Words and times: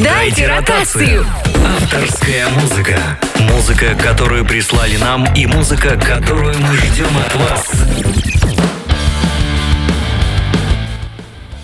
Дайте 0.00 0.46
ротацию. 0.46 1.26
Авторская 1.66 2.48
музыка. 2.50 2.98
Музыка, 3.40 3.96
которую 4.00 4.44
прислали 4.44 4.96
нам, 4.96 5.24
и 5.34 5.46
музыка, 5.46 5.98
которую 5.98 6.56
мы 6.58 6.76
ждем 6.76 7.16
от 7.18 7.34
вас. 7.34 8.37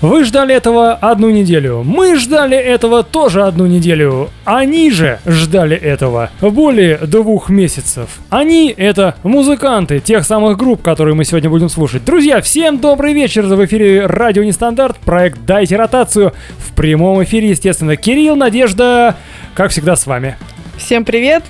Вы 0.04 0.24
ждали 0.24 0.54
этого 0.54 0.92
одну 0.92 1.30
неделю. 1.30 1.82
Мы 1.82 2.16
ждали 2.16 2.58
этого 2.58 3.02
тоже 3.02 3.44
одну 3.44 3.64
неделю. 3.64 4.28
Они 4.44 4.90
же 4.90 5.18
ждали 5.24 5.74
этого 5.74 6.28
более 6.42 6.98
двух 6.98 7.48
месяцев. 7.48 8.10
Они— 8.28 8.68
это 8.76 9.14
музыканты 9.22 10.00
тех 10.00 10.26
самых 10.26 10.58
групп, 10.58 10.82
которые 10.82 11.14
мы 11.14 11.24
сегодня 11.24 11.48
будем 11.48 11.70
слушать. 11.70 12.04
Друзья, 12.04 12.42
всем 12.42 12.80
добрый 12.80 13.14
вечер! 13.14 13.46
В 13.46 13.64
эфире 13.64 14.04
Радио 14.04 14.44
Нестандарт, 14.44 14.98
проект 14.98 15.38
«Дайте 15.46 15.76
ротацию». 15.76 16.34
В 16.58 16.74
прямом 16.74 17.24
эфире, 17.24 17.48
естественно, 17.48 17.96
Кирилл, 17.96 18.36
Надежда, 18.36 19.16
как 19.54 19.70
всегда, 19.70 19.96
с 19.96 20.06
вами. 20.06 20.36
Всем 20.76 21.06
привет! 21.06 21.44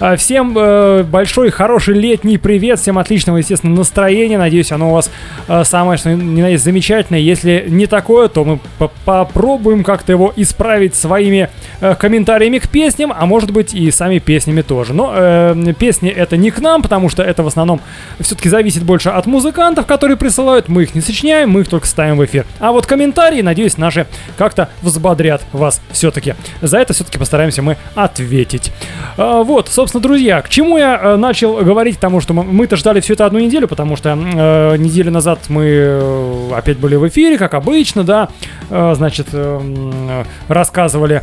А, 0.00 0.16
всем 0.16 0.56
э, 0.58 1.04
большой, 1.04 1.50
хороший 1.50 1.94
летний 1.94 2.36
привет, 2.36 2.80
всем 2.80 2.98
отличного, 2.98 3.36
естественно, 3.36 3.76
настроения. 3.76 4.38
Надеюсь, 4.38 4.72
оно 4.72 4.90
у 4.90 4.94
вас 4.94 5.08
э, 5.46 5.62
самое, 5.64 5.98
что 5.98 6.10
ни 6.10 6.42
на 6.42 6.48
есть, 6.48 6.64
замечательное. 6.64 7.20
Если 7.20 7.66
не 7.68 7.86
такое, 7.86 8.26
то 8.28 8.44
мы 8.44 8.58
попробуем 9.04 9.84
как-то 9.84 10.10
его 10.10 10.32
исправить 10.34 10.96
своими 10.96 11.48
э, 11.80 11.94
комментариями 11.94 12.58
к 12.58 12.68
песням, 12.68 13.12
а 13.16 13.24
может 13.26 13.52
быть 13.52 13.72
и 13.72 13.88
сами 13.92 14.18
песнями 14.18 14.62
тоже. 14.62 14.94
Но 14.94 15.12
э, 15.14 15.74
песни 15.78 16.10
это 16.10 16.36
не 16.36 16.50
к 16.50 16.58
нам, 16.58 16.82
потому 16.82 17.08
что 17.08 17.22
это 17.22 17.44
в 17.44 17.46
основном 17.46 17.80
все-таки 18.18 18.48
зависит 18.48 18.82
больше 18.82 19.10
от 19.10 19.26
музыкантов, 19.26 19.86
которые 19.86 20.16
присылают. 20.16 20.68
Мы 20.68 20.82
их 20.82 20.96
не 20.96 21.02
сочиняем, 21.02 21.50
мы 21.50 21.60
их 21.60 21.68
только 21.68 21.86
ставим 21.86 22.16
в 22.16 22.24
эфир. 22.24 22.46
А 22.58 22.72
вот 22.72 22.86
комментарии, 22.86 23.42
надеюсь, 23.42 23.78
наши 23.78 24.08
как-то 24.36 24.70
взбодрят 24.82 25.42
вас 25.52 25.80
все-таки. 25.92 26.34
За 26.60 26.78
это 26.78 26.94
все-таки 26.94 27.16
постараемся 27.16 27.62
мы 27.62 27.76
ответить. 27.94 28.72
Э, 29.16 29.42
вот, 29.44 29.68
собственно, 29.68 29.83
собственно, 29.84 30.02
друзья, 30.02 30.40
к 30.40 30.48
чему 30.48 30.78
я 30.78 30.98
э, 30.98 31.16
начал 31.16 31.56
говорить, 31.56 31.96
потому 31.96 32.22
что 32.22 32.32
мы-то 32.32 32.76
ждали 32.76 33.00
все 33.00 33.12
это 33.12 33.26
одну 33.26 33.38
неделю, 33.38 33.68
потому 33.68 33.96
что 33.96 34.10
э, 34.10 34.76
неделю 34.78 35.10
назад 35.10 35.40
мы 35.48 35.64
э, 35.66 36.50
опять 36.56 36.78
были 36.78 36.96
в 36.96 37.06
эфире, 37.08 37.36
как 37.36 37.52
обычно, 37.52 38.02
да, 38.02 38.30
э, 38.70 38.94
значит, 38.96 39.26
э, 39.32 40.24
рассказывали 40.48 41.22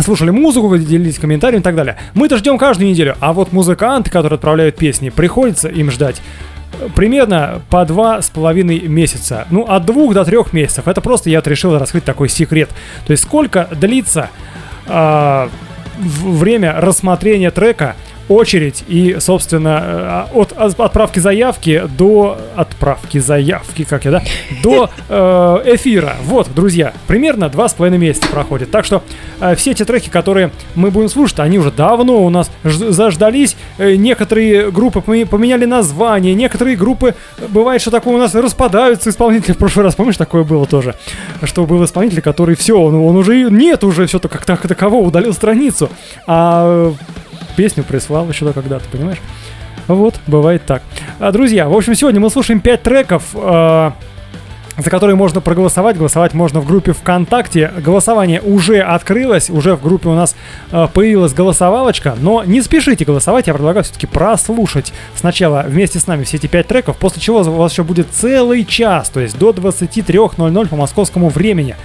слушали 0.00 0.30
музыку, 0.30 0.74
делились 0.78 1.18
комментариями 1.18 1.60
и 1.60 1.62
так 1.62 1.76
далее. 1.76 1.98
Мы-то 2.14 2.38
ждем 2.38 2.56
каждую 2.56 2.88
неделю, 2.88 3.16
а 3.20 3.34
вот 3.34 3.52
музыканты, 3.52 4.10
которые 4.10 4.36
отправляют 4.36 4.76
песни, 4.76 5.10
приходится 5.10 5.68
им 5.68 5.90
ждать 5.90 6.22
э, 6.80 6.88
примерно 6.94 7.60
по 7.68 7.84
два 7.84 8.22
с 8.22 8.30
половиной 8.30 8.80
месяца. 8.88 9.46
Ну, 9.50 9.66
от 9.68 9.84
двух 9.84 10.14
до 10.14 10.24
трех 10.24 10.54
месяцев. 10.54 10.88
Это 10.88 11.02
просто 11.02 11.28
я 11.28 11.42
решил 11.44 11.78
раскрыть 11.78 12.04
такой 12.04 12.30
секрет. 12.30 12.70
То 13.06 13.10
есть 13.10 13.24
сколько 13.24 13.68
длится 13.72 14.30
э, 14.86 15.48
время 16.02 16.74
рассмотрения 16.80 17.50
трека 17.50 17.96
очередь 18.34 18.84
и, 18.88 19.16
собственно, 19.20 20.28
э, 20.32 20.38
от 20.38 20.52
отправки 20.52 21.18
заявки 21.18 21.82
до 21.96 22.38
отправки 22.56 23.18
заявки, 23.18 23.84
как 23.84 24.04
я, 24.04 24.10
да, 24.10 24.22
до 24.62 24.90
э, 25.08 25.74
эфира. 25.74 26.16
Вот, 26.24 26.48
друзья, 26.54 26.92
примерно 27.06 27.48
два 27.48 27.68
с 27.68 27.74
половиной 27.74 27.98
месяца 27.98 28.28
проходит. 28.28 28.70
Так 28.70 28.84
что 28.84 29.02
э, 29.40 29.54
все 29.56 29.72
эти 29.72 29.84
треки, 29.84 30.08
которые 30.08 30.50
мы 30.74 30.90
будем 30.90 31.08
слушать, 31.08 31.40
они 31.40 31.58
уже 31.58 31.70
давно 31.70 32.22
у 32.22 32.30
нас 32.30 32.50
заждались. 32.62 33.56
Э, 33.78 33.94
некоторые 33.94 34.70
группы 34.70 35.00
поменяли 35.00 35.64
название, 35.64 36.34
некоторые 36.34 36.76
группы, 36.76 37.14
бывает, 37.48 37.80
что 37.80 37.90
такое 37.90 38.14
у 38.14 38.18
нас 38.18 38.34
распадаются 38.34 39.10
исполнители. 39.10 39.52
В 39.54 39.58
прошлый 39.58 39.84
раз, 39.84 39.94
помнишь, 39.94 40.16
такое 40.16 40.44
было 40.44 40.66
тоже, 40.66 40.94
что 41.44 41.66
был 41.66 41.84
исполнитель, 41.84 42.20
который 42.20 42.56
все, 42.56 42.78
он, 42.78 42.94
он 42.94 43.16
уже 43.16 43.50
нет 43.50 43.84
уже 43.84 44.06
все 44.06 44.18
как, 44.18 44.44
как 44.44 44.66
такового, 44.66 45.06
удалил 45.06 45.32
страницу. 45.32 45.90
А 46.26 46.92
песню 47.52 47.84
прислал 47.84 48.28
еще 48.28 48.52
когда-то, 48.52 48.84
понимаешь? 48.90 49.20
Вот, 49.88 50.14
бывает 50.26 50.64
так. 50.64 50.82
А, 51.18 51.32
друзья, 51.32 51.68
в 51.68 51.76
общем, 51.76 51.94
сегодня 51.94 52.20
мы 52.20 52.30
слушаем 52.30 52.60
5 52.60 52.82
треков, 52.82 53.24
э, 53.34 53.90
за 54.78 54.90
которые 54.90 55.16
можно 55.16 55.40
проголосовать. 55.40 55.96
Голосовать 55.96 56.34
можно 56.34 56.60
в 56.60 56.66
группе 56.66 56.92
ВКонтакте. 56.92 57.70
Голосование 57.78 58.40
уже 58.40 58.80
открылось, 58.80 59.50
уже 59.50 59.74
в 59.76 59.82
группе 59.82 60.08
у 60.08 60.14
нас 60.14 60.34
э, 60.70 60.88
появилась 60.92 61.34
голосовалочка, 61.34 62.16
но 62.20 62.44
не 62.44 62.62
спешите 62.62 63.04
голосовать, 63.04 63.46
я 63.46 63.54
предлагаю 63.54 63.84
все-таки 63.84 64.06
прослушать 64.06 64.92
сначала 65.14 65.64
вместе 65.66 65.98
с 65.98 66.06
нами 66.06 66.24
все 66.24 66.36
эти 66.36 66.46
5 66.46 66.66
треков, 66.66 66.96
после 66.96 67.20
чего 67.20 67.40
у 67.40 67.42
вас 67.42 67.72
еще 67.72 67.82
будет 67.82 68.08
целый 68.12 68.64
час, 68.64 69.10
то 69.10 69.20
есть 69.20 69.38
до 69.38 69.50
23.00 69.50 70.68
по 70.68 70.76
московскому 70.76 71.28
времени 71.28 71.76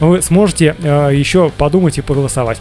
вы 0.00 0.22
сможете 0.22 0.74
э, 0.82 1.10
еще 1.14 1.50
подумать 1.50 1.98
и 1.98 2.00
поголосовать. 2.02 2.58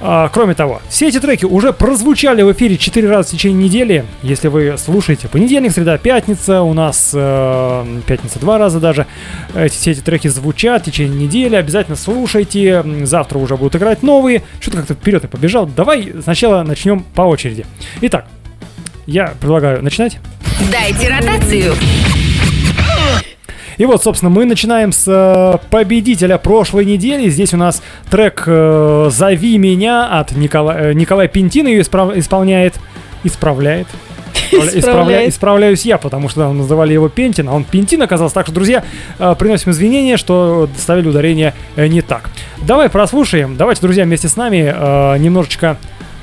А, 0.00 0.28
кроме 0.28 0.54
того, 0.54 0.80
все 0.88 1.08
эти 1.08 1.18
треки 1.18 1.44
уже 1.44 1.72
прозвучали 1.72 2.42
в 2.42 2.52
эфире 2.52 2.76
4 2.76 3.08
раза 3.08 3.28
в 3.28 3.32
течение 3.32 3.64
недели. 3.64 4.04
Если 4.22 4.48
вы 4.48 4.76
слушаете 4.78 5.28
понедельник, 5.28 5.72
среда, 5.72 5.98
пятница, 5.98 6.62
у 6.62 6.74
нас 6.74 7.12
э, 7.14 8.00
пятница 8.06 8.38
два 8.38 8.58
раза 8.58 8.80
даже. 8.80 9.06
Эти, 9.54 9.74
все 9.74 9.92
эти 9.92 10.00
треки 10.00 10.28
звучат 10.28 10.82
в 10.82 10.84
течение 10.86 11.26
недели. 11.26 11.56
Обязательно 11.56 11.96
слушайте. 11.96 12.84
Завтра 13.04 13.38
уже 13.38 13.56
будут 13.56 13.76
играть 13.76 14.02
новые. 14.02 14.42
Что-то 14.60 14.78
как-то 14.78 14.94
вперед 14.94 15.24
и 15.24 15.28
побежал. 15.28 15.66
Давай 15.66 16.12
сначала 16.22 16.62
начнем 16.62 17.04
по 17.14 17.22
очереди. 17.22 17.66
Итак, 18.02 18.26
я 19.06 19.34
предлагаю 19.40 19.82
начинать. 19.82 20.18
Дайте 20.70 21.08
ротацию. 21.08 21.74
И 23.78 23.86
вот, 23.86 24.02
собственно, 24.02 24.30
мы 24.30 24.44
начинаем 24.44 24.92
с 24.92 25.04
э, 25.06 25.58
победителя 25.70 26.38
прошлой 26.38 26.84
недели. 26.84 27.28
Здесь 27.28 27.54
у 27.54 27.56
нас 27.56 27.82
трек 28.10 28.44
э, 28.46 29.08
«Зови 29.10 29.58
меня» 29.58 30.06
от 30.18 30.32
Никола, 30.32 30.76
э, 30.78 30.92
Николая 30.92 31.28
Пентина 31.28 31.68
ее 31.68 31.82
исправ, 31.82 32.16
исполняет. 32.16 32.74
Исправляет. 33.24 33.86
Исправля, 34.52 35.28
исправляюсь 35.28 35.84
я, 35.84 35.98
потому 35.98 36.28
что 36.28 36.52
называли 36.52 36.92
его 36.92 37.08
Пентин, 37.08 37.48
а 37.48 37.54
он 37.54 37.64
Пентин 37.64 38.02
оказался. 38.02 38.34
Так 38.34 38.46
что, 38.46 38.54
друзья, 38.54 38.84
э, 39.18 39.34
приносим 39.38 39.72
извинения, 39.72 40.16
что 40.16 40.68
ставили 40.76 41.08
ударение 41.08 41.54
э, 41.76 41.86
не 41.86 42.02
так. 42.02 42.30
Давай 42.66 42.88
прослушаем. 42.88 43.56
Давайте, 43.56 43.82
друзья, 43.82 44.04
вместе 44.04 44.28
с 44.28 44.36
нами 44.36 44.72
э, 44.74 45.18
немножечко 45.18 45.78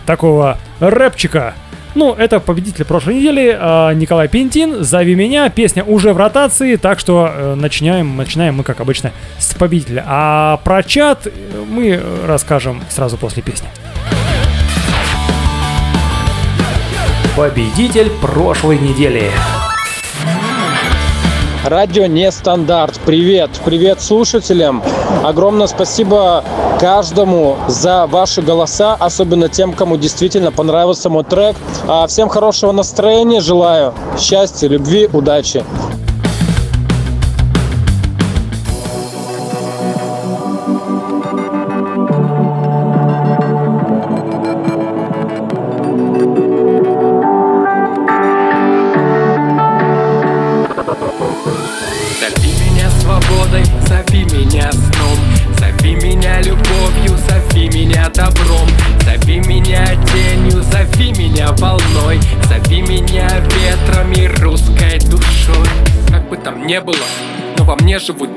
такого 0.06 0.58
рэпчика 0.80 1.56
ну, 1.96 2.14
это 2.14 2.40
победитель 2.40 2.86
прошлой 2.86 3.16
недели, 3.16 3.58
э, 3.60 3.94
Николай 3.96 4.28
Пентин, 4.28 4.84
«Зови 4.84 5.16
меня», 5.16 5.50
песня 5.50 5.84
уже 5.84 6.14
в 6.14 6.18
ротации, 6.18 6.76
так 6.76 7.00
что 7.00 7.32
э, 7.34 7.56
начинаем, 7.56 8.16
начинаем 8.18 8.56
мы, 8.56 8.64
как 8.64 8.80
обычно, 8.80 9.12
с 9.38 9.54
победителя. 9.54 10.04
А 10.08 10.58
про 10.64 10.84
чат 10.84 11.28
мы 11.68 12.02
расскажем 12.26 12.82
сразу 12.90 13.18
после 13.18 13.42
песни. 13.44 13.68
Победитель 17.36 18.10
прошлой 18.22 18.78
недели. 18.78 19.32
Радио 21.66 22.06
Нестандарт. 22.06 23.00
Привет. 23.06 23.50
Привет 23.66 24.02
слушателям. 24.02 24.82
Огромное 25.26 25.68
спасибо 25.68 26.44
каждому 26.80 27.58
за 27.68 28.08
ваши 28.08 28.42
голоса, 28.42 28.96
особенно 28.98 29.50
тем, 29.50 29.74
кому 29.74 29.98
действительно 29.98 30.54
понравился 30.54 31.10
мой 31.10 31.26
трек. 31.26 31.58
А 31.86 32.08
всем 32.08 32.30
хорошего 32.30 32.72
настроения 32.72 33.42
желаю. 33.42 33.94
Счастья, 34.18 34.70
любви, 34.70 35.10
удачи. 35.12 35.66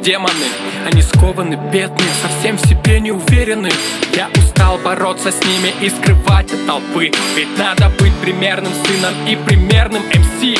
Демоны. 0.03 0.47
Они 0.85 1.01
скованы, 1.01 1.55
бедные, 1.73 2.09
совсем 2.21 2.57
в 2.57 2.67
себе 2.67 3.01
не 3.01 3.13
уверены. 3.13 3.71
Я 4.15 4.29
устал 4.37 4.79
бороться 4.79 5.31
с 5.31 5.41
ними 5.45 5.73
и 5.81 5.89
скрывать 5.89 6.53
от 6.53 6.67
толпы. 6.67 7.11
Ведь 7.37 7.59
надо 7.59 7.91
быть 8.01 8.15
примерным 8.17 8.73
сыном 8.85 9.15
и 9.29 9.37
примерным 9.37 10.03
МС. 10.03 10.59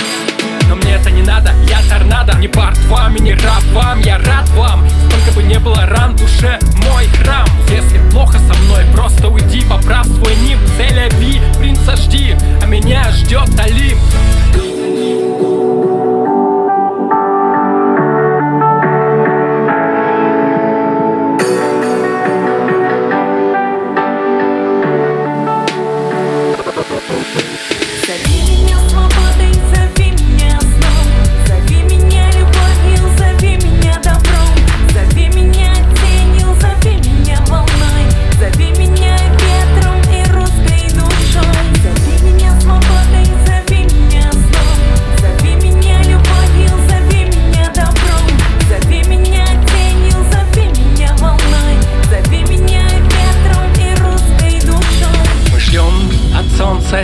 Но 0.69 0.77
мне 0.77 0.95
это 0.95 1.11
не 1.11 1.23
надо, 1.23 1.53
я 1.69 1.81
торнадо. 1.91 2.39
Не 2.39 2.49
бард 2.49 2.79
вам 2.89 3.17
и 3.17 3.21
не 3.21 3.35
раб 3.35 3.63
вам, 3.73 4.01
я 4.01 4.19
рад 4.19 4.49
вам. 4.51 4.87
Сколько 5.09 5.37
бы 5.37 5.43
не 5.43 5.59
было 5.59 5.87
ран 5.87 6.15
в 6.15 6.21
душе, 6.21 6.59
мой 6.91 7.07
храм. 7.19 7.47
Если 7.69 7.99
плохо 8.11 8.39
со 8.39 8.59
мной, 8.63 8.85
просто 8.95 9.29
уйди, 9.29 9.63
поправ 9.69 10.07
свой 10.07 10.37
ним. 10.37 10.59
Цель 10.77 11.11
принца 11.59 11.97
жди, 11.97 12.37
а 12.63 12.67
меня 12.67 13.11
ждет 13.11 13.49
Алим 13.59 13.99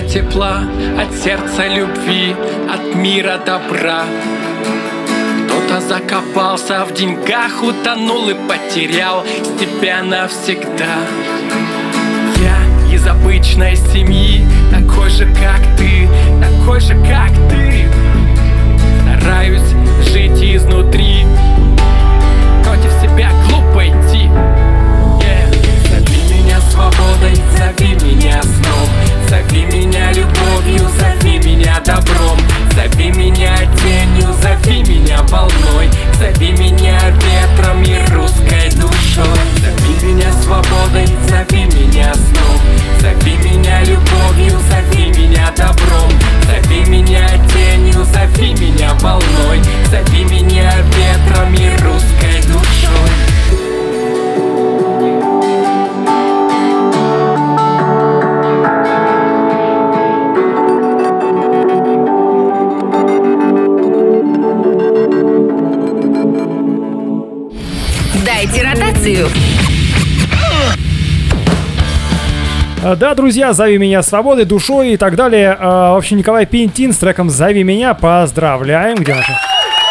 тепла, 0.03 0.63
от 0.99 1.15
сердца 1.15 1.67
любви, 1.69 2.35
от 2.69 2.95
мира 2.95 3.39
добра. 3.45 4.05
Кто-то 5.47 5.81
закопался 5.81 6.85
в 6.85 6.93
деньгах, 6.95 7.63
утонул 7.63 8.29
и 8.29 8.35
потерял 8.35 9.25
тебя 9.59 10.03
навсегда. 10.03 10.97
Я 12.37 12.95
из 12.95 13.07
обычной 13.07 13.77
семьи, 13.77 14.45
такой 14.73 15.11
же, 15.11 15.27
как 15.27 15.61
ты, 15.77 16.09
такой 16.41 16.81
же, 16.81 16.95
как 16.95 17.33
ты. 17.51 17.89
Стараюсь 19.03 19.75
жить 20.13 20.43
изнутри, 20.43 21.27
против 22.65 22.93
себя 23.03 23.31
глупо 23.49 23.87
идти. 23.87 24.29
Yeah. 25.21 25.49
Зови 25.91 26.43
меня 26.43 26.61
свободой, 26.61 27.35
зови 27.57 27.95
меня 28.05 28.43
сном 28.43 29.18
Зови 29.29 29.67
меня 29.67 30.11
любовью, 30.13 30.89
зови 30.99 31.39
меня 31.39 31.79
добром. 31.85 32.39
Зови 32.75 33.11
меня 33.11 33.59
тенью, 33.77 34.33
зови 34.41 34.83
меня 34.85 35.23
волной. 35.25 35.91
Зови 36.19 36.53
меня 36.53 36.99
ветром 37.11 37.83
и 37.83 37.99
русской 38.11 38.71
душой. 38.71 39.39
Зови 39.61 40.13
меня 40.13 40.33
свободой, 40.33 41.07
зови 41.29 41.67
меня 41.67 42.15
сном. 42.15 42.61
Зови 43.01 43.37
меня 43.45 43.83
любовью, 43.83 44.59
зови 44.71 45.09
меня 45.09 45.53
добром. 45.55 46.11
Зови 46.47 46.87
меня 46.89 47.29
тенью, 47.53 48.07
зови 48.07 48.55
меня 48.55 48.95
волной. 49.01 49.61
Зови 49.91 50.25
меня 50.25 50.73
ветром 50.97 51.53
и 51.53 51.69
русской 51.83 52.41
душой 52.47 53.38
Ротацию. 69.09 69.29
Э, 72.83 72.97
Да, 72.97 73.15
друзья, 73.15 73.53
зови 73.53 73.79
меня 73.79 74.03
свободой, 74.03 74.45
душой 74.45 74.93
и 74.93 74.97
так 74.97 75.17
далее. 75.17 75.57
Э, 75.59 75.93
В 75.93 75.97
общем, 75.97 76.17
Николай 76.19 76.47
Пинтин 76.47 76.93
с 76.93 76.99
треком 76.99 77.31
«Зови 77.31 77.63
меня». 77.65 77.95
Поздравляем. 77.95 78.97
Где 78.99 79.15
наши 79.15 79.33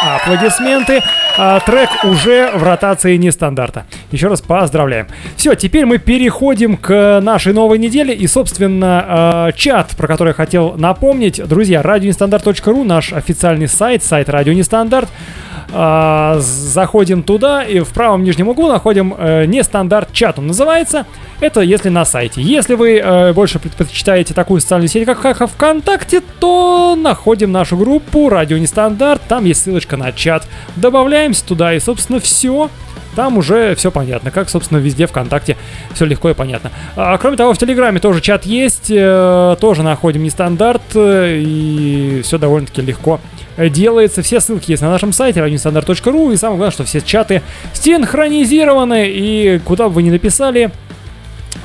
аплодисменты? 0.05 1.01
А, 1.39 1.59
Трек 1.59 1.89
уже 2.03 2.51
в 2.55 2.63
ротации 2.63 3.15
нестандарта. 3.17 3.85
Еще 4.11 4.27
раз 4.27 4.41
поздравляем. 4.41 5.07
Все, 5.35 5.53
теперь 5.55 5.85
мы 5.85 5.97
переходим 5.99 6.77
к 6.77 7.19
нашей 7.21 7.53
новой 7.53 7.77
неделе. 7.77 8.13
И, 8.13 8.25
собственно, 8.27 9.47
э, 9.49 9.51
чат, 9.55 9.91
про 9.97 10.07
который 10.07 10.29
я 10.29 10.33
хотел 10.33 10.73
напомнить. 10.77 11.43
Друзья, 11.45 11.81
радионестандарт.ру, 11.83 12.83
наш 12.83 13.13
официальный 13.13 13.67
сайт, 13.67 14.03
сайт 14.03 14.29
Радио 14.29 14.53
Нестандарт. 14.53 15.09
А, 15.09 15.46
заходим 15.69 17.23
туда 17.23 17.63
и 17.63 17.79
в 17.79 17.89
правом 17.89 18.23
нижнем 18.23 18.47
углу 18.47 18.69
находим 18.69 19.13
э, 19.17 19.45
нестандарт 19.45 20.13
чат. 20.13 20.39
Он 20.39 20.47
называется. 20.47 21.05
Это 21.39 21.61
если 21.61 21.89
на 21.89 22.05
сайте. 22.05 22.41
Если 22.41 22.75
вы 22.75 22.97
э, 22.97 23.33
больше 23.33 23.59
предпочитаете 23.59 24.33
такую 24.33 24.61
социальную 24.61 24.89
сеть, 24.89 25.05
как 25.05 25.49
ВКонтакте, 25.49 26.21
то 26.39 26.95
находим 26.95 27.51
нашу 27.51 27.77
группу 27.77 28.29
Радио 28.29 28.57
Нестандарт. 28.57 29.21
Там 29.27 29.45
есть 29.45 29.63
ссылочка 29.63 29.97
на 29.97 30.11
чат. 30.11 30.47
Добавляемся 30.75 31.45
туда 31.45 31.73
и, 31.73 31.79
собственно, 31.79 32.19
все. 32.19 32.69
Там 33.17 33.39
уже 33.39 33.73
все 33.73 33.89
понятно, 33.89 34.29
как, 34.29 34.47
собственно, 34.47 34.77
везде 34.77 35.07
ВКонтакте 35.07 35.57
все 35.95 36.05
легко 36.05 36.29
и 36.29 36.35
понятно. 36.35 36.71
А, 36.95 37.17
кроме 37.17 37.35
того, 37.35 37.51
в 37.53 37.57
Телеграме 37.57 37.99
тоже 37.99 38.21
чат 38.21 38.45
есть, 38.45 38.91
э, 38.91 39.55
тоже 39.59 39.81
находим 39.81 40.21
нестандарт, 40.21 40.83
э, 40.93 41.39
и 41.39 42.21
все 42.23 42.37
довольно-таки 42.37 42.83
легко 42.83 43.19
делается. 43.57 44.21
Все 44.21 44.39
ссылки 44.39 44.71
есть 44.71 44.81
на 44.81 44.89
нашем 44.89 45.11
сайте 45.13 45.39
radionestandarт.ru, 45.39 46.33
и 46.33 46.37
самое 46.37 46.57
главное, 46.57 46.71
что 46.71 46.83
все 46.83 47.01
чаты 47.01 47.41
синхронизированы, 47.73 49.09
и 49.09 49.59
куда 49.65 49.87
бы 49.89 49.95
вы 49.95 50.03
ни 50.03 50.09
написали, 50.09 50.71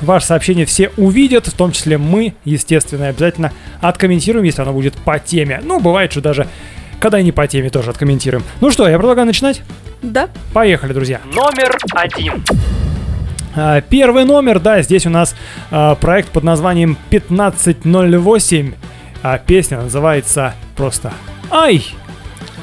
Ваше 0.01 0.25
сообщение 0.25 0.65
все 0.65 0.91
увидят, 0.97 1.47
в 1.47 1.53
том 1.53 1.71
числе 1.71 1.97
мы, 1.97 2.33
естественно, 2.43 3.07
обязательно 3.07 3.53
откомментируем, 3.79 4.43
если 4.43 4.61
оно 4.61 4.73
будет 4.73 4.95
по 4.95 5.17
теме. 5.19 5.61
Ну, 5.63 5.79
бывает, 5.79 6.11
что 6.11 6.21
даже 6.21 6.47
когда 6.99 7.19
и 7.19 7.23
не 7.23 7.31
по 7.31 7.47
теме 7.47 7.69
тоже 7.69 7.89
откомментируем. 7.89 8.43
Ну 8.61 8.71
что, 8.71 8.87
я 8.87 8.97
предлагаю 8.97 9.27
начинать? 9.27 9.61
Да. 10.01 10.29
Поехали, 10.53 10.93
друзья. 10.93 11.21
Номер 11.25 11.77
один. 11.93 12.43
А, 13.55 13.81
Первый 13.81 14.25
номер, 14.25 14.59
да, 14.59 14.81
здесь 14.81 15.05
у 15.05 15.09
нас 15.09 15.35
а, 15.69 15.95
проект 15.95 16.29
под 16.29 16.43
названием 16.43 16.97
1508. 17.07 18.73
А 19.21 19.37
песня 19.37 19.81
называется 19.81 20.53
просто 20.75 21.13
«Ай!» 21.53 21.85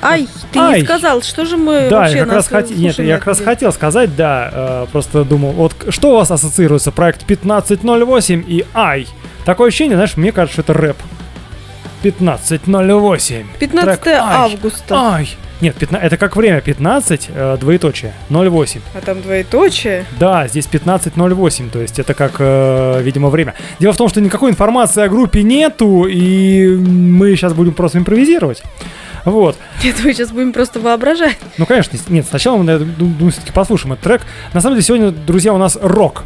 Ай, 0.02 0.26
ты 0.50 0.58
Ай. 0.58 0.80
не 0.80 0.84
сказал, 0.86 1.20
что 1.22 1.44
же 1.44 1.58
мы 1.58 1.88
Да, 1.90 2.00
вообще 2.00 2.16
я 2.18 2.24
как 2.24 2.32
раз 2.32 2.50
хот- 2.50 2.74
Нет, 2.74 2.98
я 2.98 3.18
как 3.18 3.26
раз 3.26 3.36
день? 3.36 3.44
хотел 3.44 3.70
сказать, 3.70 4.16
да, 4.16 4.50
э, 4.50 4.86
просто 4.90 5.24
думал, 5.24 5.50
вот 5.52 5.74
что 5.90 6.12
у 6.12 6.16
вас 6.16 6.30
ассоциируется 6.30 6.90
проект 6.90 7.26
1508 7.26 8.42
и 8.48 8.64
Ай? 8.72 9.06
Такое 9.44 9.68
ощущение, 9.68 9.96
знаешь, 9.96 10.16
мне 10.16 10.32
кажется, 10.32 10.62
что 10.62 10.72
это 10.72 10.80
рэп. 10.80 10.96
1508. 12.02 13.46
15 13.58 14.00
Трек 14.02 14.14
«Ай». 14.16 14.36
августа. 14.36 14.94
Ай. 14.94 15.28
Нет, 15.60 15.76
15, 15.76 16.06
это 16.06 16.16
как 16.16 16.36
время, 16.36 16.60
15, 16.60 17.28
э, 17.28 17.56
двоеточие, 17.60 18.14
08. 18.30 18.80
А 18.94 19.00
там 19.00 19.20
двоеточие. 19.20 20.06
Да, 20.18 20.48
здесь 20.48 20.66
15.08, 20.66 21.70
то 21.70 21.80
есть 21.80 21.98
это 21.98 22.14
как, 22.14 22.36
э, 22.38 23.02
видимо, 23.02 23.28
время. 23.28 23.54
Дело 23.78 23.92
в 23.92 23.96
том, 23.96 24.08
что 24.08 24.20
никакой 24.20 24.50
информации 24.50 25.02
о 25.02 25.08
группе 25.08 25.42
нету, 25.42 26.06
и 26.06 26.66
мы 26.76 27.36
сейчас 27.36 27.52
будем 27.52 27.74
просто 27.74 27.98
импровизировать. 27.98 28.62
Вот. 29.26 29.56
Нет, 29.84 29.96
мы 30.02 30.14
сейчас 30.14 30.30
будем 30.30 30.52
просто 30.54 30.80
воображать. 30.80 31.36
Ну, 31.58 31.66
конечно, 31.66 31.98
нет, 32.08 32.26
сначала 32.26 32.56
мы, 32.56 32.78
думаю, 32.78 33.30
все-таки 33.30 33.52
послушаем 33.52 33.92
этот 33.92 34.04
трек. 34.04 34.22
На 34.54 34.62
самом 34.62 34.76
деле, 34.76 34.86
сегодня, 34.86 35.10
друзья, 35.10 35.52
у 35.52 35.58
нас 35.58 35.78
рок. 35.80 36.24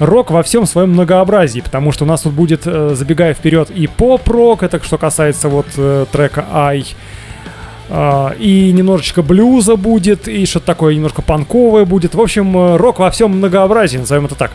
Рок 0.00 0.30
во 0.30 0.42
всем 0.42 0.66
своем 0.66 0.90
многообразии, 0.90 1.60
потому 1.60 1.92
что 1.92 2.04
у 2.04 2.08
нас 2.08 2.22
тут 2.22 2.32
будет, 2.32 2.62
э, 2.66 2.94
забегая 2.94 3.34
вперед, 3.34 3.70
и 3.70 3.86
поп-рок, 3.86 4.62
это 4.62 4.82
что 4.82 4.96
касается 4.98 5.48
вот 5.48 5.66
э, 5.76 6.06
трека 6.10 6.46
«Ай», 6.52 6.86
и 8.38 8.70
немножечко 8.72 9.22
блюза 9.22 9.76
будет, 9.76 10.28
и 10.28 10.46
что-то 10.46 10.66
такое 10.66 10.94
немножко 10.94 11.22
панковое 11.22 11.84
будет. 11.84 12.14
В 12.14 12.20
общем, 12.20 12.56
э, 12.56 12.76
рок 12.76 13.00
во 13.00 13.10
всем 13.10 13.32
многообразии, 13.32 13.98
назовем 13.98 14.26
это 14.26 14.36
так. 14.36 14.52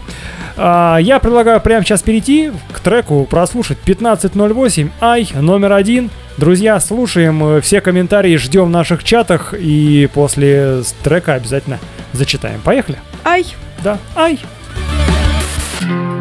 А, 0.57 0.97
Я 0.97 1.19
предлагаю 1.19 1.59
прямо 1.59 1.83
сейчас 1.83 2.01
перейти 2.01 2.51
к 2.71 2.79
треку, 2.79 3.25
прослушать 3.29 3.77
15.08, 3.85 4.89
ай, 5.01 5.27
номер 5.33 5.73
один. 5.73 6.09
Друзья, 6.37 6.79
слушаем 6.79 7.43
э, 7.43 7.61
все 7.61 7.81
комментарии, 7.81 8.37
ждем 8.37 8.65
в 8.65 8.69
наших 8.69 9.03
чатах, 9.03 9.53
и 9.53 10.09
после 10.13 10.83
трека 11.03 11.33
обязательно 11.33 11.79
зачитаем. 12.13 12.61
Поехали? 12.61 12.99
Ай, 13.25 13.45
Да, 13.83 13.97
ай. 14.15 14.39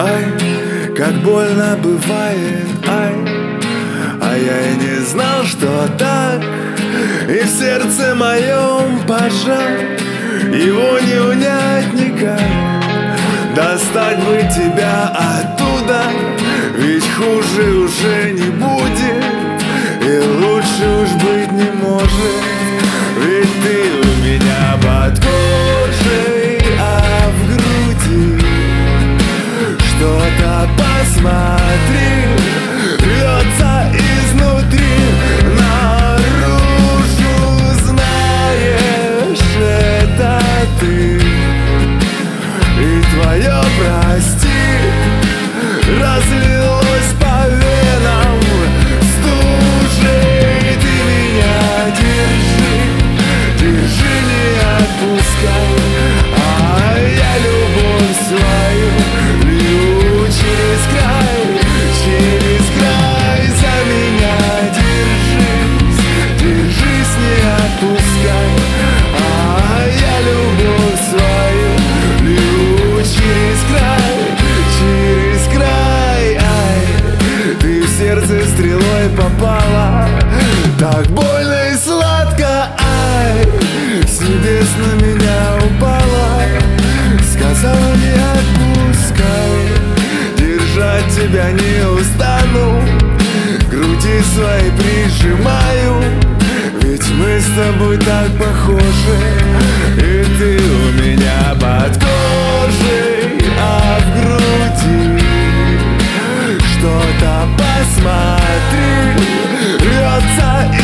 Ай, 0.00 0.24
как 0.96 1.12
больно 1.22 1.78
бывает, 1.82 2.66
ай 2.88 3.14
А 4.20 4.36
я 4.36 4.72
и 4.72 4.76
не 4.76 5.00
знал, 5.04 5.44
что 5.44 5.88
так 5.96 6.42
И 7.28 7.44
в 7.44 7.48
сердце 7.48 8.14
моем 8.14 9.00
пожар 9.06 9.98
Его 10.52 10.98
не 11.00 11.18
унять 11.20 11.92
никак. 11.94 12.40
Достать 13.54 14.18
бы 14.24 14.38
тебя 14.52 15.12
оттуда 15.14 16.02
Ведь 16.76 17.08
хуже 17.14 17.70
уже 17.84 18.32
не 18.32 18.50
будет 18.50 19.24
И 20.02 20.18
лучше 20.42 20.86
уж 21.02 21.10
быть 21.22 21.52
не 21.52 21.70
может. 21.82 22.54
Ведь 23.22 23.62
ты 23.62 23.76
у 24.00 24.26
меня 24.26 24.76
под 24.82 25.18
кожей, 25.18 26.58
а 26.80 27.30
в 27.30 27.46
груди 27.46 28.44
что-то 29.78 30.68
посмотри 30.76 32.73
сам 87.64 88.00
не 88.00 88.14
отпускай. 88.36 89.54
Держать 90.36 91.08
тебя 91.14 91.50
не 91.52 91.86
устану 91.86 92.66
Груди 93.70 94.20
свои 94.34 94.70
прижимаю. 94.78 95.94
Ведь 96.82 97.08
мы 97.12 97.40
с 97.40 97.46
тобой 97.56 97.96
так 97.98 98.30
похожи 98.38 99.20
И 99.96 100.24
ты 100.38 100.50
у 100.58 100.92
меня 101.02 101.54
под 101.54 101.92
кожей 101.94 103.40
А 103.60 103.98
в 104.00 104.06
груди 104.14 105.18
что-то 106.72 107.32
посмотри. 107.58 108.92
Рвется 109.80 110.50
и 110.72 110.83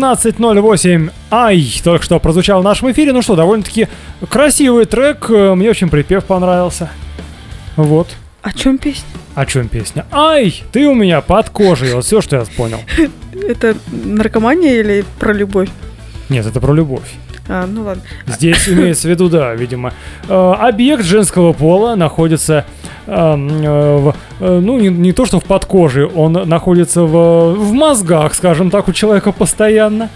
15.08. 0.00 1.10
Ай, 1.30 1.66
только 1.84 2.04
что 2.04 2.18
прозвучал 2.18 2.60
в 2.62 2.64
нашем 2.64 2.90
эфире. 2.90 3.12
Ну 3.12 3.22
что, 3.22 3.36
довольно-таки 3.36 3.88
красивый 4.28 4.86
трек. 4.86 5.26
э, 5.28 5.54
Мне 5.54 5.70
очень 5.70 5.88
припев 5.90 6.24
понравился. 6.24 6.90
Вот. 7.76 8.08
О 8.42 8.52
чем 8.52 8.78
песня? 8.78 9.04
О 9.34 9.44
чем 9.44 9.68
песня? 9.68 10.06
Ай, 10.10 10.62
ты 10.72 10.86
у 10.86 10.94
меня 10.94 11.20
под 11.20 11.50
кожей. 11.50 11.92
Вот 11.94 12.04
все, 12.06 12.20
что 12.22 12.36
я 12.36 12.44
понял. 12.56 12.78
Это 13.48 13.76
наркомания 13.92 14.80
или 14.80 15.04
про 15.18 15.32
любовь? 15.32 15.68
Нет, 16.30 16.46
это 16.46 16.60
про 16.60 16.72
любовь. 16.72 17.02
А, 17.48 17.66
ну 17.66 17.82
ладно. 17.82 18.02
Здесь 18.26 18.68
имеется 18.68 19.08
в 19.08 19.10
виду, 19.10 19.28
да, 19.28 19.52
видимо. 19.54 19.92
Э, 20.28 20.52
Объект 20.58 21.04
женского 21.04 21.52
пола 21.52 21.96
находится, 21.96 22.64
в, 23.10 24.16
э, 24.40 24.58
ну, 24.60 24.78
не, 24.78 24.88
не 24.88 25.12
то 25.12 25.26
что 25.26 25.40
в 25.40 25.44
подкоже, 25.44 26.06
он 26.06 26.32
находится 26.32 27.02
в, 27.02 27.54
в 27.54 27.72
мозгах, 27.72 28.34
скажем 28.34 28.70
так, 28.70 28.88
у 28.88 28.92
человека 28.92 29.32
постоянно. 29.32 30.10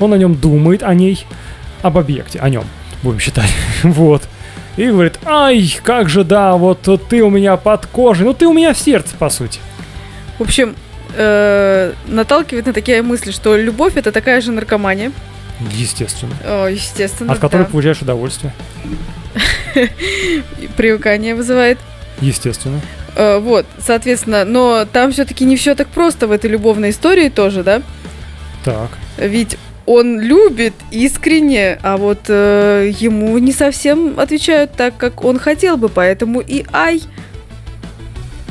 Он 0.00 0.12
о 0.12 0.18
нем 0.18 0.34
думает, 0.34 0.82
о 0.82 0.92
ней, 0.94 1.24
об 1.82 1.96
объекте, 1.96 2.38
о 2.40 2.48
нем, 2.48 2.64
будем 3.02 3.20
считать. 3.20 3.50
Вот. 3.82 4.22
И 4.76 4.86
говорит, 4.86 5.20
ай, 5.24 5.72
как 5.84 6.08
же 6.08 6.24
да, 6.24 6.54
вот 6.56 6.88
ты 7.08 7.22
у 7.22 7.30
меня 7.30 7.56
под 7.56 7.86
кожей, 7.86 8.26
ну 8.26 8.34
ты 8.34 8.46
у 8.46 8.52
меня 8.52 8.74
в 8.74 8.78
сердце, 8.78 9.14
по 9.16 9.30
сути. 9.30 9.60
В 10.38 10.42
общем, 10.42 10.74
э, 11.16 11.92
наталкивает 12.08 12.66
на 12.66 12.72
такие 12.72 13.00
мысли, 13.02 13.30
что 13.30 13.56
любовь 13.56 13.96
это 13.96 14.10
такая 14.10 14.40
же 14.40 14.50
наркомания. 14.50 15.12
Естественно. 15.70 16.34
О, 16.44 16.66
естественно, 16.66 17.32
От 17.32 17.38
которой 17.38 17.62
да. 17.62 17.68
получаешь 17.70 18.02
удовольствие. 18.02 18.52
Привыкание 20.76 21.36
вызывает. 21.36 21.78
Естественно. 22.20 22.80
Э, 23.16 23.38
вот, 23.38 23.66
соответственно, 23.78 24.44
но 24.44 24.86
там 24.90 25.12
все-таки 25.12 25.44
не 25.44 25.56
все 25.56 25.74
так 25.74 25.88
просто 25.88 26.26
в 26.26 26.32
этой 26.32 26.50
любовной 26.50 26.90
истории 26.90 27.28
тоже, 27.28 27.62
да? 27.62 27.82
Так. 28.64 28.90
Ведь 29.18 29.56
он 29.86 30.20
любит 30.20 30.74
искренне, 30.90 31.78
а 31.82 31.96
вот 31.96 32.20
э, 32.28 32.90
ему 32.98 33.36
не 33.38 33.52
совсем 33.52 34.18
отвечают 34.18 34.72
так, 34.72 34.96
как 34.96 35.24
он 35.24 35.38
хотел 35.38 35.76
бы, 35.76 35.88
поэтому 35.88 36.40
и 36.40 36.64
ай. 36.72 37.02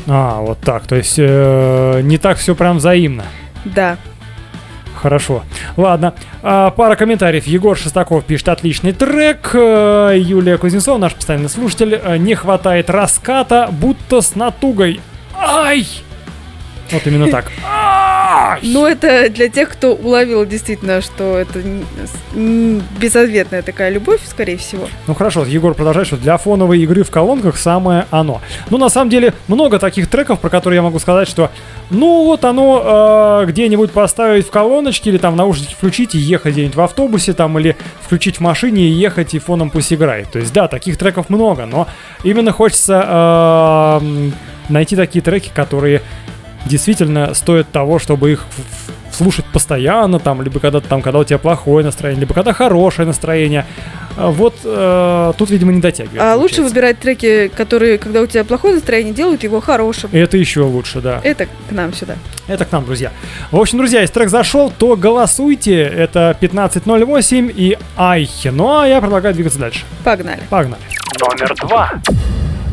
А, 0.07 0.41
вот 0.41 0.59
так. 0.59 0.85
То 0.87 0.95
есть 0.95 1.15
э, 1.17 2.01
не 2.03 2.17
так 2.17 2.37
все 2.37 2.55
прям 2.55 2.77
взаимно. 2.77 3.25
Да. 3.65 3.97
Хорошо. 5.03 5.43
Ладно. 5.75 6.13
А, 6.41 6.69
пара 6.71 6.95
комментариев. 6.95 7.45
Егор 7.45 7.77
Шестаков 7.77 8.23
пишет 8.23 8.47
отличный 8.47 8.93
трек. 8.93 9.51
Э, 9.53 10.13
Юлия 10.17 10.57
Кузнецова, 10.57 10.97
наш 10.97 11.13
постоянный 11.13 11.49
слушатель. 11.49 11.99
э, 12.01 12.15
Не 12.17 12.35
хватает 12.35 12.89
раската, 12.89 13.67
будто 13.69 14.21
с 14.21 14.35
натугой. 14.35 15.01
Ай! 15.37 15.85
Вот 16.91 17.05
именно 17.05 17.27
так. 17.29 17.51
Ай! 17.69 18.03
Но 18.61 18.87
это 18.87 19.29
для 19.29 19.49
тех, 19.49 19.69
кто 19.69 19.93
уловил 19.93 20.45
действительно, 20.45 21.01
что 21.01 21.37
это 21.37 21.61
безответная 22.33 23.61
такая 23.61 23.89
любовь, 23.89 24.21
скорее 24.25 24.57
всего. 24.57 24.87
Ну 25.07 25.13
хорошо, 25.13 25.45
Егор 25.45 25.73
продолжает, 25.73 26.07
что 26.07 26.17
для 26.17 26.37
фоновой 26.37 26.79
игры 26.79 27.03
в 27.03 27.11
колонках 27.11 27.57
самое 27.57 28.05
оно. 28.11 28.41
Ну 28.69 28.77
на 28.77 28.89
самом 28.89 29.09
деле 29.09 29.33
много 29.47 29.79
таких 29.79 30.07
треков, 30.07 30.39
про 30.39 30.49
которые 30.49 30.77
я 30.77 30.81
могу 30.81 30.99
сказать, 30.99 31.27
что 31.27 31.51
ну 31.89 32.25
вот 32.25 32.45
оно 32.45 33.41
э, 33.41 33.45
где-нибудь 33.47 33.91
поставить 33.91 34.47
в 34.47 34.51
колоночке 34.51 35.09
или 35.09 35.17
там 35.17 35.35
наушники 35.35 35.73
включить 35.73 36.15
и 36.15 36.17
ехать 36.17 36.53
где-нибудь 36.53 36.75
в 36.75 36.81
автобусе 36.81 37.33
там 37.33 37.59
или 37.59 37.75
включить 38.01 38.37
в 38.37 38.39
машине 38.39 38.83
и 38.83 38.91
ехать 38.91 39.33
и 39.33 39.39
фоном 39.39 39.69
пусть 39.69 39.91
играет. 39.93 40.31
То 40.31 40.39
есть 40.39 40.53
да, 40.53 40.67
таких 40.67 40.97
треков 40.97 41.29
много, 41.29 41.65
но 41.65 41.87
именно 42.23 42.51
хочется 42.51 43.99
э, 44.01 44.29
найти 44.69 44.95
такие 44.95 45.21
треки, 45.21 45.51
которые 45.53 46.01
действительно 46.65 47.33
стоят 47.33 47.71
того, 47.71 47.99
чтобы 47.99 48.31
их 48.31 48.45
слушать 49.13 49.45
постоянно, 49.45 50.19
там, 50.19 50.41
либо 50.41 50.59
когда 50.59 50.81
там, 50.81 51.01
когда 51.01 51.19
у 51.19 51.23
тебя 51.23 51.37
плохое 51.37 51.85
настроение, 51.85 52.21
либо 52.21 52.33
когда 52.33 52.53
хорошее 52.53 53.07
настроение. 53.07 53.65
А 54.15 54.29
Вот 54.29 54.55
э, 54.63 55.33
тут, 55.37 55.49
видимо, 55.49 55.71
не 55.71 55.81
дотягивает. 55.81 56.21
А 56.21 56.35
лучше 56.35 56.57
получается. 56.57 56.61
выбирать 56.75 56.99
треки, 56.99 57.47
которые, 57.47 57.97
когда 57.97 58.21
у 58.21 58.27
тебя 58.27 58.43
плохое 58.43 58.75
настроение, 58.75 59.13
делают 59.13 59.43
его 59.43 59.59
хорошим. 59.59 60.09
И 60.11 60.17
Это 60.17 60.37
еще 60.37 60.61
лучше, 60.61 61.01
да. 61.01 61.19
Это 61.23 61.45
к 61.45 61.71
нам 61.71 61.93
сюда. 61.93 62.15
Это 62.47 62.65
к 62.65 62.71
нам, 62.71 62.85
друзья. 62.85 63.11
В 63.51 63.57
общем, 63.57 63.79
друзья, 63.79 64.01
если 64.01 64.13
трек 64.13 64.29
зашел, 64.29 64.71
то 64.77 64.95
голосуйте. 64.95 65.81
Это 65.81 66.37
15.08 66.39 67.53
и 67.55 67.77
Айхи. 67.97 68.49
Ну 68.49 68.77
а 68.77 68.87
я 68.87 69.01
предлагаю 69.01 69.33
двигаться 69.33 69.57
дальше. 69.59 69.85
Погнали. 70.03 70.41
Погнали. 70.49 70.81
Номер 71.19 71.55
два. 71.61 71.91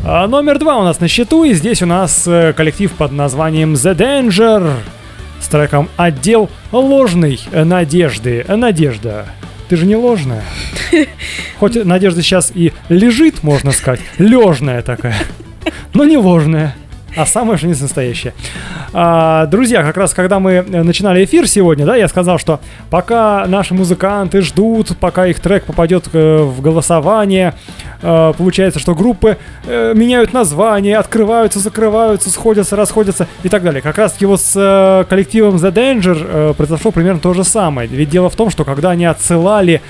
А, 0.03 0.27
номер 0.27 0.57
два 0.57 0.77
у 0.77 0.83
нас 0.83 0.99
на 0.99 1.07
счету, 1.07 1.43
и 1.43 1.53
здесь 1.53 1.83
у 1.83 1.85
нас 1.85 2.23
э, 2.25 2.53
коллектив 2.53 2.91
под 2.91 3.11
названием 3.11 3.75
The 3.75 3.95
Danger 3.95 4.73
с 5.39 5.47
треком 5.47 5.89
«Отдел 5.95 6.49
ложной 6.71 7.39
надежды». 7.51 8.43
Надежда, 8.47 9.27
ты 9.69 9.75
же 9.77 9.85
не 9.85 9.95
ложная. 9.95 10.43
Хоть 11.59 11.85
надежда 11.85 12.23
сейчас 12.23 12.51
и 12.53 12.73
лежит, 12.89 13.43
можно 13.43 13.71
сказать, 13.71 14.01
лежная 14.17 14.81
такая, 14.81 15.17
но 15.93 16.03
не 16.03 16.17
ложная. 16.17 16.75
А 17.15 17.25
самое 17.25 17.57
же 17.57 17.67
не 17.67 17.73
настоящее. 17.73 18.33
А, 18.93 19.45
друзья, 19.45 19.83
как 19.83 19.97
раз 19.97 20.13
когда 20.13 20.39
мы 20.39 20.51
э, 20.51 20.83
начинали 20.83 21.25
эфир 21.25 21.47
сегодня, 21.47 21.85
да, 21.85 21.95
я 21.95 22.07
сказал, 22.07 22.37
что 22.37 22.61
пока 22.89 23.45
наши 23.47 23.73
музыканты 23.73 24.41
ждут, 24.41 24.97
пока 24.97 25.27
их 25.27 25.39
трек 25.39 25.65
попадет 25.65 26.05
э, 26.13 26.37
в 26.43 26.61
голосование, 26.61 27.53
э, 28.01 28.33
получается, 28.37 28.79
что 28.79 28.95
группы 28.95 29.37
меняют 29.65 30.33
название, 30.33 30.97
открываются, 30.97 31.59
закрываются, 31.59 32.29
сходятся, 32.29 32.75
расходятся 32.75 33.27
и 33.43 33.49
так 33.49 33.63
далее. 33.63 33.81
Как 33.81 33.97
раз 33.97 34.15
вот 34.21 34.39
с 34.39 34.53
э, 34.55 35.05
коллективом 35.09 35.55
The 35.55 35.73
Danger 35.73 36.53
произошло 36.53 36.91
примерно 36.91 37.19
то 37.19 37.33
же 37.33 37.43
самое. 37.43 37.87
Ведь 37.87 38.09
дело 38.09 38.29
в 38.29 38.35
том, 38.35 38.49
что 38.49 38.63
когда 38.63 38.91
они 38.91 39.05
отсылали 39.05 39.81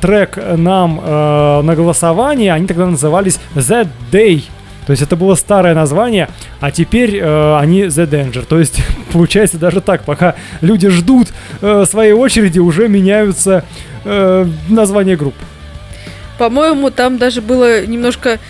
трек 0.00 0.38
нам 0.56 0.96
на 0.96 1.74
голосование, 1.74 2.52
они 2.52 2.66
тогда 2.66 2.86
назывались 2.86 3.38
The 3.54 3.86
Day. 4.10 4.44
То 4.90 4.92
есть 4.92 5.04
это 5.04 5.14
было 5.14 5.36
старое 5.36 5.72
название, 5.72 6.28
а 6.58 6.72
теперь 6.72 7.16
э, 7.16 7.56
они 7.58 7.82
The 7.82 8.10
Danger. 8.10 8.44
То 8.44 8.58
есть 8.58 8.82
получается 9.12 9.56
даже 9.56 9.80
так, 9.80 10.02
пока 10.02 10.34
люди 10.62 10.88
ждут 10.88 11.28
э, 11.60 11.84
своей 11.88 12.12
очереди, 12.12 12.58
уже 12.58 12.88
меняются 12.88 13.64
э, 14.04 14.46
названия 14.68 15.16
групп. 15.16 15.36
По-моему, 16.38 16.90
там 16.90 17.18
даже 17.18 17.40
было 17.40 17.86
немножко... 17.86 18.40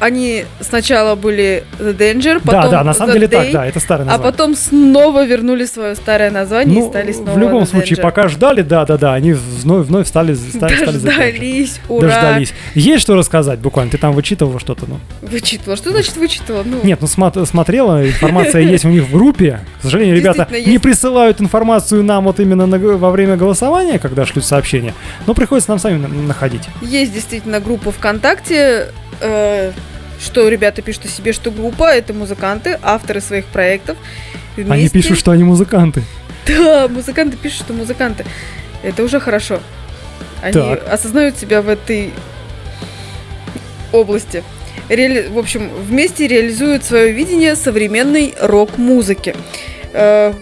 Они 0.00 0.46
сначала 0.60 1.14
были 1.14 1.64
The 1.78 1.94
Danger, 1.96 2.40
потом 2.44 2.62
да, 2.62 2.68
да, 2.70 2.84
на 2.84 2.94
самом 2.94 3.10
The 3.10 3.14
деле 3.14 3.26
Day, 3.26 3.30
так, 3.44 3.52
да, 3.52 3.66
это 3.66 3.80
старое 3.80 4.04
а 4.06 4.10
название. 4.10 4.32
потом 4.32 4.54
снова 4.56 5.26
вернули 5.26 5.66
свое 5.66 5.94
старое 5.94 6.30
название 6.30 6.78
и 6.78 6.80
Ну, 6.80 6.88
стали 6.88 7.12
снова 7.12 7.30
в 7.32 7.38
любом 7.38 7.62
The 7.64 7.66
случае, 7.66 7.98
Danger. 7.98 8.02
пока 8.02 8.28
ждали, 8.28 8.62
да, 8.62 8.86
да, 8.86 8.96
да, 8.96 9.12
они 9.12 9.32
вновь, 9.34 9.86
вновь 9.86 10.08
стали, 10.08 10.34
стали, 10.34 10.74
стали. 10.76 10.96
Дождались, 10.96 11.80
ура! 11.88 12.08
Дождались. 12.08 12.54
Есть 12.74 13.02
что 13.02 13.14
рассказать 13.14 13.58
буквально? 13.58 13.90
Ты 13.92 13.98
там 13.98 14.12
вычитывала 14.12 14.58
что-то, 14.58 14.86
ну? 14.88 14.98
Вычитывала. 15.20 15.76
Что 15.76 15.90
значит 15.90 16.16
вычитывала? 16.16 16.62
Ну, 16.64 16.80
Нет, 16.82 17.00
ну 17.02 17.06
смотрела, 17.06 18.06
информация 18.06 18.62
есть 18.62 18.84
у 18.86 18.88
них 18.88 19.04
в 19.04 19.12
группе. 19.12 19.60
К 19.80 19.82
сожалению, 19.82 20.16
ребята 20.16 20.48
не 20.66 20.78
присылают 20.78 21.40
информацию 21.42 22.02
нам 22.02 22.24
вот 22.24 22.40
именно 22.40 22.66
на 22.66 22.78
во 22.78 23.10
время 23.10 23.36
голосования, 23.36 23.98
когда 23.98 24.24
шлют 24.24 24.44
сообщения. 24.46 24.94
Но 25.26 25.34
приходится 25.34 25.70
нам 25.70 25.78
сами 25.78 25.98
на- 25.98 26.08
находить. 26.08 26.62
Есть 26.80 27.12
действительно 27.12 27.60
группа 27.60 27.92
ВКонтакте, 27.92 28.86
э, 29.20 29.72
что 30.20 30.48
ребята 30.48 30.82
пишут 30.82 31.06
о 31.06 31.08
себе, 31.08 31.32
что 31.32 31.50
группа 31.50 31.84
это 31.92 32.12
музыканты, 32.12 32.78
авторы 32.82 33.20
своих 33.20 33.46
проектов. 33.46 33.96
И 34.56 34.60
Они 34.62 34.70
вместе- 34.70 34.90
пишут, 34.98 35.18
что 35.18 35.30
они 35.30 35.44
музыканты. 35.44 36.02
Да, 36.46 36.88
музыканты 36.88 37.36
пишут, 37.36 37.60
что 37.62 37.72
музыканты. 37.72 38.24
Это 38.82 39.02
уже 39.02 39.20
хорошо. 39.20 39.60
Они 40.42 40.52
Так. 40.52 40.88
осознают 40.92 41.38
себя 41.38 41.62
в 41.62 41.68
этой 41.68 42.12
области. 43.92 44.42
Реали- 44.88 45.28
В 45.28 45.38
общем, 45.38 45.68
вместе 45.68 46.26
реализуют 46.26 46.84
свое 46.84 47.12
видение 47.12 47.56
современной 47.56 48.34
рок-музыки. 48.40 49.34
Э, 49.92 50.32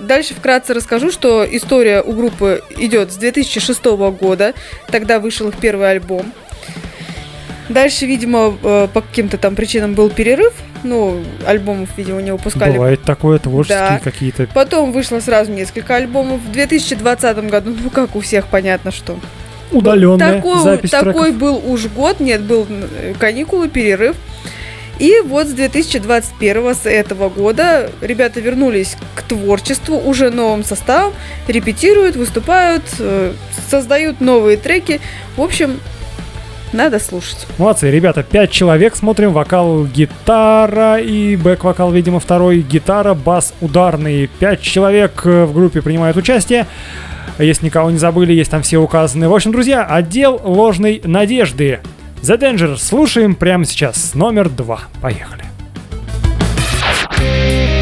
Дальше 0.00 0.34
вкратце 0.34 0.74
расскажу, 0.74 1.12
что 1.12 1.46
история 1.48 2.02
у 2.02 2.12
группы 2.12 2.64
идет 2.76 3.12
с 3.12 3.16
2006 3.16 4.10
года. 4.10 4.52
Тогда 4.88 5.20
вышел 5.20 5.48
их 5.48 5.54
первый 5.58 5.88
альбом. 5.92 6.32
Дальше, 7.72 8.06
видимо, 8.06 8.56
э, 8.62 8.88
по 8.92 9.00
каким-то 9.00 9.38
там 9.38 9.54
причинам 9.54 9.94
был 9.94 10.10
перерыв. 10.10 10.52
Ну, 10.82 11.22
альбомов, 11.46 11.88
видимо, 11.96 12.20
не 12.20 12.32
выпускали 12.32 12.72
Бывает 12.72 13.02
такое, 13.02 13.38
творческие 13.38 13.78
Да. 13.78 14.00
какие-то. 14.02 14.48
Потом 14.52 14.92
вышло 14.92 15.20
сразу 15.20 15.52
несколько 15.52 15.96
альбомов. 15.96 16.40
В 16.40 16.50
2020 16.50 17.48
году, 17.48 17.74
ну 17.82 17.90
как 17.90 18.16
у 18.16 18.20
всех 18.20 18.46
понятно, 18.48 18.90
что. 18.90 19.18
Удаленная 19.70 20.34
такой, 20.36 20.62
запись 20.62 20.90
такой 20.90 21.12
треков. 21.12 21.36
был 21.36 21.62
уж 21.66 21.86
год, 21.86 22.20
нет, 22.20 22.42
был 22.42 22.66
каникулы, 23.18 23.68
перерыв. 23.68 24.16
И 24.98 25.20
вот 25.24 25.48
с 25.48 25.52
2021, 25.52 26.74
с 26.74 26.86
этого 26.86 27.28
года, 27.28 27.90
ребята 28.02 28.40
вернулись 28.40 28.96
к 29.14 29.22
творчеству 29.22 29.96
уже 29.98 30.30
новым 30.30 30.62
составом, 30.62 31.12
репетируют, 31.48 32.16
выступают, 32.16 32.84
э, 32.98 33.32
создают 33.68 34.20
новые 34.20 34.58
треки. 34.58 35.00
В 35.36 35.42
общем, 35.42 35.80
Надо 36.72 36.98
слушать. 36.98 37.46
Молодцы, 37.58 37.90
ребята, 37.90 38.22
пять 38.22 38.50
человек 38.50 38.96
смотрим, 38.96 39.32
вокал, 39.32 39.84
гитара 39.84 40.98
и 40.98 41.36
бэк-вокал, 41.36 41.92
видимо, 41.92 42.18
второй, 42.18 42.60
гитара, 42.60 43.14
бас, 43.14 43.52
ударный. 43.60 44.28
Пять 44.38 44.62
человек 44.62 45.22
э, 45.24 45.44
в 45.44 45.52
группе 45.52 45.82
принимают 45.82 46.16
участие. 46.16 46.66
Если 47.38 47.66
никого 47.66 47.90
не 47.90 47.98
забыли, 47.98 48.32
есть 48.32 48.50
там 48.50 48.62
все 48.62 48.78
указаны. 48.78 49.28
В 49.28 49.34
общем, 49.34 49.52
друзья, 49.52 49.84
отдел 49.84 50.40
ложной 50.42 51.02
надежды. 51.04 51.80
The 52.22 52.38
Danger 52.38 52.76
слушаем 52.76 53.34
прямо 53.34 53.64
сейчас. 53.64 54.14
Номер 54.14 54.48
два. 54.48 54.80
Поехали. 55.00 55.42
Под 57.18 57.81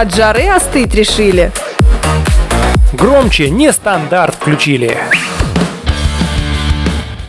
От 0.00 0.14
жары 0.14 0.48
остыть 0.48 0.94
решили. 0.94 1.52
Громче, 2.94 3.50
не 3.50 3.70
стандарт 3.70 4.34
включили. 4.34 4.96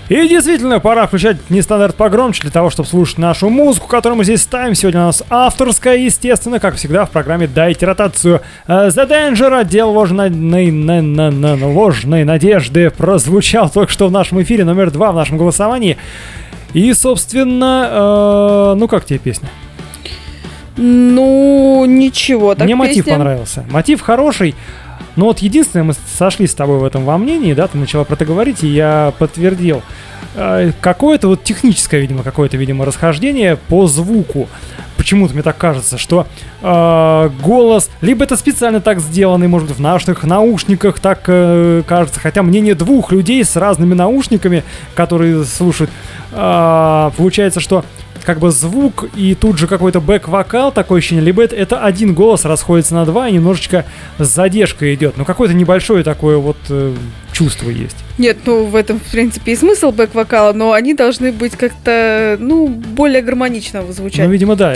И 0.07 0.27
действительно, 0.29 0.79
пора 0.79 1.05
включать 1.05 1.49
нестандарт 1.49 1.95
погромче 1.97 2.43
для 2.43 2.51
того, 2.51 2.69
чтобы 2.69 2.87
слушать 2.87 3.17
нашу 3.17 3.49
музыку, 3.49 3.87
которую 3.87 4.19
мы 4.19 4.23
здесь 4.23 4.43
ставим. 4.43 4.73
Сегодня 4.73 5.01
у 5.01 5.05
нас 5.07 5.21
авторская, 5.29 5.97
естественно, 5.97 6.61
как 6.61 6.77
всегда 6.77 7.03
в 7.03 7.09
программе 7.09 7.45
«Дайте 7.45 7.85
ротацию». 7.85 8.39
Э, 8.67 8.87
The 8.87 9.05
Danger, 9.05 9.59
отдел 9.59 9.89
ложной, 9.91 10.29
на- 10.29 10.71
на- 10.71 11.01
на- 11.01 11.57
на- 11.57 11.67
ложной 11.67 12.23
надежды, 12.23 12.89
прозвучал 12.89 13.69
только 13.69 13.91
что 13.91 14.07
в 14.07 14.13
нашем 14.13 14.41
эфире, 14.43 14.63
номер 14.63 14.91
два 14.91 15.11
в 15.11 15.15
нашем 15.15 15.37
голосовании. 15.37 15.97
И, 16.71 16.93
собственно, 16.93 17.89
э, 17.91 18.75
ну 18.77 18.87
как 18.87 19.03
тебе 19.03 19.19
песня? 19.19 19.49
Ну, 20.77 21.85
ничего. 21.85 22.55
Так 22.55 22.65
Мне 22.65 22.75
мотив 22.75 23.05
песня- 23.05 23.13
понравился. 23.17 23.65
Мотив 23.69 24.01
хороший. 24.01 24.55
Но 25.17 25.25
вот 25.25 25.39
единственное, 25.39 25.83
мы 25.83 25.93
сошлись 26.17 26.51
с 26.51 26.55
тобой 26.55 26.79
в 26.79 26.85
этом 26.85 27.03
во 27.03 27.17
мнении, 27.17 27.53
да, 27.53 27.67
ты 27.67 27.77
начала 27.77 28.05
про 28.05 28.13
это 28.15 28.23
говорить, 28.25 28.63
и 28.63 28.67
я 28.67 29.11
подтвердил. 29.19 29.81
Э, 30.35 30.71
Какое-то 30.79 31.27
вот 31.27 31.43
техническое, 31.43 31.99
видимо, 31.99 32.23
какое-то, 32.23 32.55
видимо, 32.55 32.85
расхождение 32.85 33.57
по 33.57 33.87
звуку. 33.87 34.47
Почему-то 34.95 35.33
мне 35.33 35.43
так 35.43 35.57
кажется, 35.57 35.97
что 35.97 36.27
э, 36.61 37.29
голос, 37.43 37.89
либо 37.99 38.23
это 38.23 38.37
специально 38.37 38.79
так 38.79 39.01
сделано, 39.01 39.43
и, 39.43 39.47
может 39.47 39.67
быть, 39.67 39.77
в 39.77 39.81
наших 39.81 40.23
наушниках 40.23 40.99
так 41.01 41.23
э, 41.27 41.83
кажется, 41.85 42.19
хотя 42.21 42.41
мнение 42.41 42.75
двух 42.75 43.11
людей 43.11 43.43
с 43.43 43.57
разными 43.57 43.93
наушниками, 43.93 44.63
которые 44.95 45.43
слушают, 45.43 45.91
э, 46.31 47.11
получается, 47.17 47.59
что 47.59 47.83
как 48.23 48.39
бы 48.39 48.51
звук 48.51 49.05
и 49.15 49.35
тут 49.35 49.57
же 49.57 49.67
какой-то 49.67 49.99
бэк-вокал, 49.99 50.71
такое 50.71 50.99
ощущение, 50.99 51.23
либо 51.23 51.43
это, 51.43 51.55
это 51.55 51.83
один 51.83 52.13
голос 52.13 52.45
расходится 52.45 52.93
на 52.95 53.05
два 53.05 53.27
и 53.27 53.33
немножечко 53.33 53.85
с 54.17 54.27
задержкой 54.27 54.95
идет. 54.95 55.17
Ну, 55.17 55.25
какое-то 55.25 55.53
небольшое 55.53 56.03
такое 56.03 56.37
вот 56.37 56.57
э, 56.69 56.95
чувства 57.31 57.69
есть. 57.69 57.95
Нет, 58.17 58.37
ну 58.45 58.65
в 58.65 58.75
этом, 58.75 58.99
в 58.99 59.11
принципе, 59.11 59.53
и 59.53 59.55
смысл 59.55 59.91
бэк-вокала, 59.91 60.53
но 60.53 60.73
они 60.73 60.93
должны 60.93 61.31
быть 61.31 61.53
как-то, 61.53 62.37
ну, 62.39 62.67
более 62.67 63.21
гармонично 63.21 63.83
звучать. 63.91 64.25
Ну, 64.25 64.31
видимо, 64.31 64.55
да. 64.55 64.75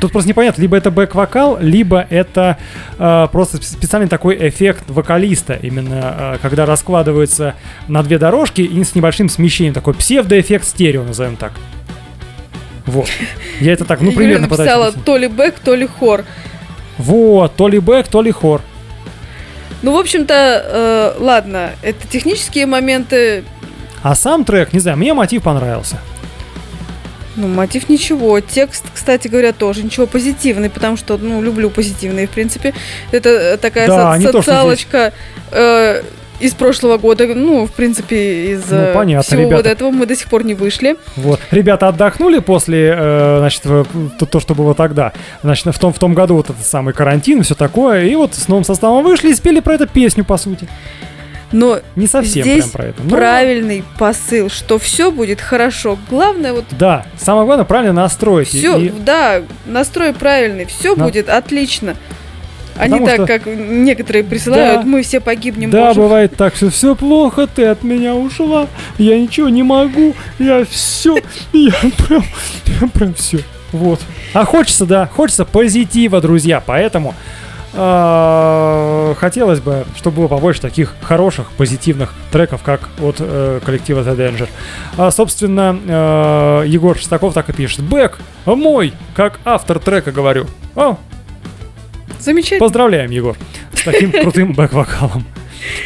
Тут 0.00 0.12
просто 0.12 0.28
непонятно, 0.28 0.60
либо 0.60 0.76
это 0.76 0.90
бэк-вокал, 0.90 1.58
либо 1.60 2.06
это 2.10 2.58
э, 2.98 3.28
просто 3.32 3.58
сп- 3.58 3.62
специальный 3.64 4.08
такой 4.08 4.36
эффект 4.48 4.84
вокалиста, 4.88 5.54
именно 5.54 6.34
э, 6.34 6.38
когда 6.42 6.66
раскладывается 6.66 7.54
на 7.88 8.02
две 8.02 8.18
дорожки 8.18 8.62
и 8.62 8.84
с 8.84 8.94
небольшим 8.94 9.28
смещением, 9.28 9.74
такой 9.74 9.94
псевдоэффект 9.94 10.66
стерео, 10.66 11.04
назовем 11.04 11.36
так. 11.36 11.52
Вот. 12.86 13.08
Я 13.60 13.72
это 13.72 13.84
так, 13.84 14.00
ну, 14.00 14.08
Юля 14.08 14.16
примерно 14.16 14.48
пытаюсь 14.48 14.70
написала 14.70 14.92
то 14.92 15.16
ли 15.16 15.28
бэк, 15.28 15.54
то 15.64 15.74
ли 15.74 15.86
хор. 15.86 16.24
Вот, 16.98 17.54
то 17.56 17.68
ли 17.68 17.78
бэк, 17.78 18.08
то 18.08 18.22
ли 18.22 18.30
хор. 18.30 18.60
Ну, 19.82 19.96
в 19.96 19.98
общем-то, 19.98 21.14
э, 21.16 21.22
ладно, 21.22 21.70
это 21.82 22.06
технические 22.06 22.66
моменты. 22.66 23.44
А 24.02 24.14
сам 24.14 24.44
трек, 24.44 24.72
не 24.72 24.80
знаю, 24.80 24.96
мне 24.96 25.12
мотив 25.14 25.42
понравился. 25.42 25.98
Ну, 27.34 27.48
мотив 27.48 27.88
ничего. 27.88 28.40
Текст, 28.40 28.84
кстати 28.94 29.28
говоря, 29.28 29.52
тоже 29.52 29.82
ничего 29.82 30.06
позитивный, 30.06 30.68
потому 30.70 30.96
что, 30.96 31.16
ну, 31.16 31.40
люблю 31.40 31.70
позитивные, 31.70 32.26
в 32.26 32.30
принципе. 32.30 32.74
Это 33.10 33.28
э, 33.30 33.56
такая 33.56 33.86
Да, 33.88 34.12
со- 34.12 34.18
не 34.18 34.26
то, 34.26 34.42
социалочка 34.42 35.12
э, 35.50 36.02
из 36.42 36.54
прошлого 36.54 36.98
года. 36.98 37.26
Ну, 37.26 37.66
в 37.66 37.72
принципе, 37.72 38.52
из 38.52 38.70
Ну, 38.70 38.76
э, 38.76 38.94
понятно, 38.94 39.22
всего 39.22 39.40
ребята. 39.42 39.56
вот 39.56 39.66
этого 39.66 39.90
мы 39.90 40.06
до 40.06 40.16
сих 40.16 40.28
пор 40.28 40.44
не 40.44 40.54
вышли. 40.54 40.96
Вот. 41.16 41.40
Ребята 41.50 41.88
отдохнули 41.88 42.38
после, 42.40 42.94
э, 42.96 43.36
значит, 43.38 43.62
то, 43.62 44.26
то, 44.26 44.40
что 44.40 44.54
было 44.54 44.74
тогда. 44.74 45.12
Значит, 45.42 45.66
в 45.74 45.78
том, 45.78 45.92
в 45.92 45.98
том 45.98 46.14
году 46.14 46.36
вот 46.36 46.50
этот 46.50 46.64
самый 46.66 46.94
карантин, 46.94 47.42
все 47.42 47.54
такое. 47.54 48.04
И 48.06 48.14
вот 48.14 48.34
с 48.34 48.48
новым 48.48 48.64
составом 48.64 49.04
вышли 49.04 49.30
и 49.30 49.34
спели 49.34 49.60
про 49.60 49.74
это 49.74 49.86
песню, 49.86 50.24
по 50.24 50.36
сути. 50.36 50.68
Но 51.52 51.80
Не 51.96 52.06
совсем 52.06 52.42
здесь 52.44 52.64
прям 52.64 52.70
про 52.70 52.84
это. 52.86 53.02
Ну, 53.02 53.10
правильный 53.10 53.84
посыл, 53.98 54.48
что 54.48 54.78
все 54.78 55.10
будет 55.10 55.38
хорошо. 55.40 55.98
Главное, 56.08 56.54
вот 56.54 56.64
Да, 56.70 57.04
самое 57.20 57.44
главное 57.44 57.66
правильно 57.66 57.92
настроить. 57.92 58.48
Все, 58.48 58.78
и- 58.78 58.88
да, 58.88 59.42
настрой 59.66 60.14
правильный, 60.14 60.64
все 60.64 60.96
Да. 60.96 61.04
будет 61.04 61.28
отлично. 61.28 61.94
А 62.76 62.88
не 62.88 62.98
так, 63.04 63.14
что- 63.14 63.26
как 63.26 63.46
некоторые 63.46 64.24
присылают, 64.24 64.82
Да. 64.82 64.86
мы 64.86 65.02
все 65.02 65.20
погибнем. 65.20 65.70
да, 65.70 65.88
боже. 65.88 66.00
бывает 66.00 66.36
так, 66.36 66.56
что 66.56 66.70
все 66.70 66.94
плохо, 66.94 67.46
ты 67.46 67.66
от 67.66 67.82
меня 67.82 68.14
ушла, 68.14 68.66
я 68.98 69.18
ничего 69.20 69.48
не 69.48 69.62
могу, 69.62 70.14
я 70.38 70.64
все, 70.64 71.16
я 71.52 71.72
прям, 72.08 72.24
я 72.80 72.88
прям 72.88 73.14
все. 73.14 73.40
Вот. 73.72 74.00
А 74.34 74.44
хочется, 74.44 74.86
да, 74.86 75.06
хочется 75.06 75.44
позитива, 75.44 76.20
друзья, 76.20 76.62
поэтому 76.64 77.14
э, 77.74 79.14
хотелось 79.18 79.60
бы, 79.60 79.84
чтобы 79.96 80.18
было 80.18 80.28
побольше 80.28 80.60
таких 80.60 80.94
хороших, 81.02 81.50
позитивных 81.52 82.14
треков, 82.30 82.62
как 82.62 82.88
от 83.00 83.16
э, 83.18 83.60
коллектива 83.64 84.00
The 84.00 84.16
Danger. 84.16 84.48
А, 84.98 85.10
собственно, 85.10 85.78
э, 85.86 86.64
Егор 86.66 86.96
Шестаков 86.98 87.34
так 87.34 87.48
и 87.48 87.52
пишет. 87.52 87.80
Бэк, 87.80 88.18
мой, 88.46 88.92
как 89.14 89.40
автор 89.44 89.78
трека 89.78 90.12
говорю. 90.12 90.46
О, 90.76 90.96
Замечательно. 92.22 92.60
Поздравляем, 92.60 93.10
Егор, 93.10 93.36
с 93.74 93.82
таким 93.82 94.12
крутым 94.22 94.52
бэк-вокалом. 94.52 95.24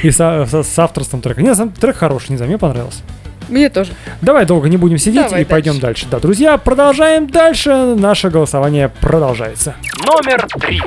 И 0.02 0.10
со- 0.10 0.46
со- 0.46 0.62
с 0.62 0.78
авторством 0.78 1.20
трека. 1.20 1.42
Не, 1.42 1.54
сам 1.54 1.70
трек 1.70 1.96
хороший, 1.96 2.30
не 2.30 2.36
знаю, 2.36 2.50
мне 2.50 2.58
понравился. 2.58 3.00
Мне 3.48 3.68
тоже. 3.68 3.92
Давай 4.22 4.44
долго 4.44 4.68
не 4.68 4.76
будем 4.76 4.98
сидеть 4.98 5.26
Давай 5.26 5.42
и 5.42 5.44
пойдем 5.44 5.78
дальше. 5.78 6.06
Да, 6.10 6.18
друзья, 6.18 6.58
продолжаем 6.58 7.28
дальше. 7.28 7.94
Наше 7.96 8.28
голосование 8.30 8.88
продолжается. 9.00 9.76
Номер 10.04 10.46
три. 10.60 10.80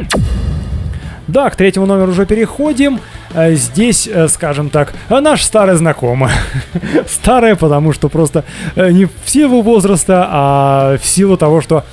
Да, 1.28 1.50
к 1.50 1.56
третьему 1.56 1.86
номеру 1.86 2.12
уже 2.12 2.26
переходим. 2.26 3.00
Э, 3.34 3.54
Здесь, 3.54 4.08
э, 4.08 4.28
скажем 4.28 4.70
так, 4.70 4.94
э, 5.10 5.20
наш 5.20 5.44
старый 5.44 5.76
знакомый. 5.76 6.30
Старая, 7.08 7.56
потому 7.56 7.94
что 7.94 8.10
просто 8.10 8.44
не 8.76 9.06
в 9.06 9.12
силу 9.30 9.62
возраста, 9.62 10.28
а 10.30 10.98
в 10.98 11.06
силу 11.06 11.38
того, 11.38 11.62
что 11.62 11.84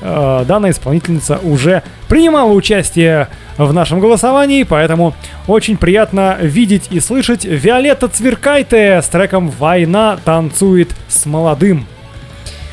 данная 0.00 0.72
исполнительница 0.72 1.38
уже 1.44 1.84
принимала 2.08 2.50
участие 2.50 3.28
в 3.56 3.72
нашем 3.72 4.00
голосовании, 4.00 4.64
поэтому 4.64 5.14
очень 5.46 5.76
приятно 5.76 6.38
видеть 6.40 6.88
и 6.90 6.98
слышать 6.98 7.44
Виолетта 7.44 8.08
Цверкайте 8.08 9.00
с 9.00 9.06
треком 9.06 9.48
«Война 9.48 10.18
танцует 10.24 10.90
с 11.08 11.24
молодым». 11.24 11.86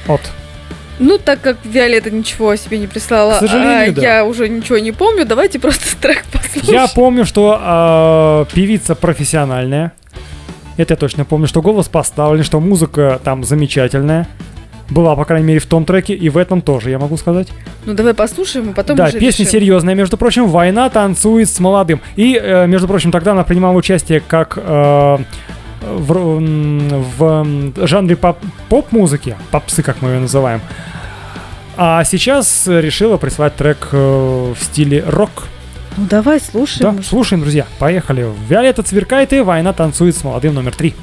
Вот. 0.08 0.22
Ну, 0.98 1.20
так 1.20 1.40
как 1.42 1.58
Виолетта 1.64 2.10
ничего 2.10 2.50
о 2.50 2.58
себе 2.58 2.80
не 2.80 2.88
прислала, 2.88 3.38
а 3.38 3.92
да. 3.92 4.02
я 4.02 4.26
уже 4.26 4.50
ничего 4.50 4.80
не 4.80 4.92
помню, 4.92 5.24
давайте 5.24 5.60
просто 5.60 5.96
трек. 6.02 6.24
Я 6.64 6.88
помню, 6.88 7.26
что 7.26 8.46
э, 8.50 8.54
певица 8.56 8.96
профессиональная. 8.96 9.92
Это 10.78 10.94
я 10.94 10.98
точно 10.98 11.26
помню, 11.26 11.48
что 11.48 11.62
голос 11.62 11.88
поставлен, 11.88 12.44
что 12.44 12.60
музыка 12.60 13.20
там 13.24 13.44
замечательная. 13.44 14.28
Была, 14.90 15.16
по 15.16 15.24
крайней 15.26 15.46
мере, 15.46 15.60
в 15.60 15.66
том 15.68 15.86
треке, 15.86 16.16
и 16.16 16.30
в 16.30 16.38
этом 16.38 16.62
тоже, 16.62 16.90
я 16.90 16.98
могу 16.98 17.16
сказать. 17.18 17.50
Ну, 17.86 17.94
давай 17.94 18.16
послушаем, 18.16 18.72
и 18.72 18.74
потом 18.74 18.98
да, 18.98 19.04
уже 19.06 19.20
песня 19.20 19.46
решим. 19.46 19.60
серьезная, 19.60 19.94
между 19.94 20.18
прочим, 20.18 20.48
«Война 20.48 20.90
танцует 20.90 21.48
с 21.48 21.60
молодым». 21.60 22.02
И, 22.16 22.40
э, 22.42 22.66
между 22.66 22.88
прочим, 22.88 23.12
тогда 23.12 23.34
она 23.34 23.44
принимала 23.44 23.76
участие 23.76 24.20
как 24.20 24.58
э, 24.58 25.18
в, 25.82 26.40
в 26.40 27.24
м, 27.24 27.74
жанре 27.76 28.16
поп- 28.16 28.40
поп-музыки, 28.70 29.36
попсы, 29.52 29.84
как 29.84 30.02
мы 30.02 30.10
ее 30.10 30.20
называем. 30.22 30.62
А 31.78 32.04
сейчас 32.04 32.66
решила 32.66 33.18
прислать 33.18 33.56
трек 33.56 33.90
э, 33.92 34.54
в 34.60 34.64
стиле 34.64 35.04
рок. 35.08 35.44
Ну, 36.00 36.06
давай 36.10 36.40
слушаем. 36.40 36.96
Да, 36.96 37.04
слушаем, 37.04 37.42
друзья. 37.42 37.66
Поехали. 37.78 38.26
Виолетта 38.48 38.84
Цверкает 38.84 39.34
и 39.34 39.42
«Война 39.42 39.74
танцует 39.74 40.16
с 40.16 40.24
молодым» 40.24 40.54
номер 40.54 40.74
три. 40.74 40.96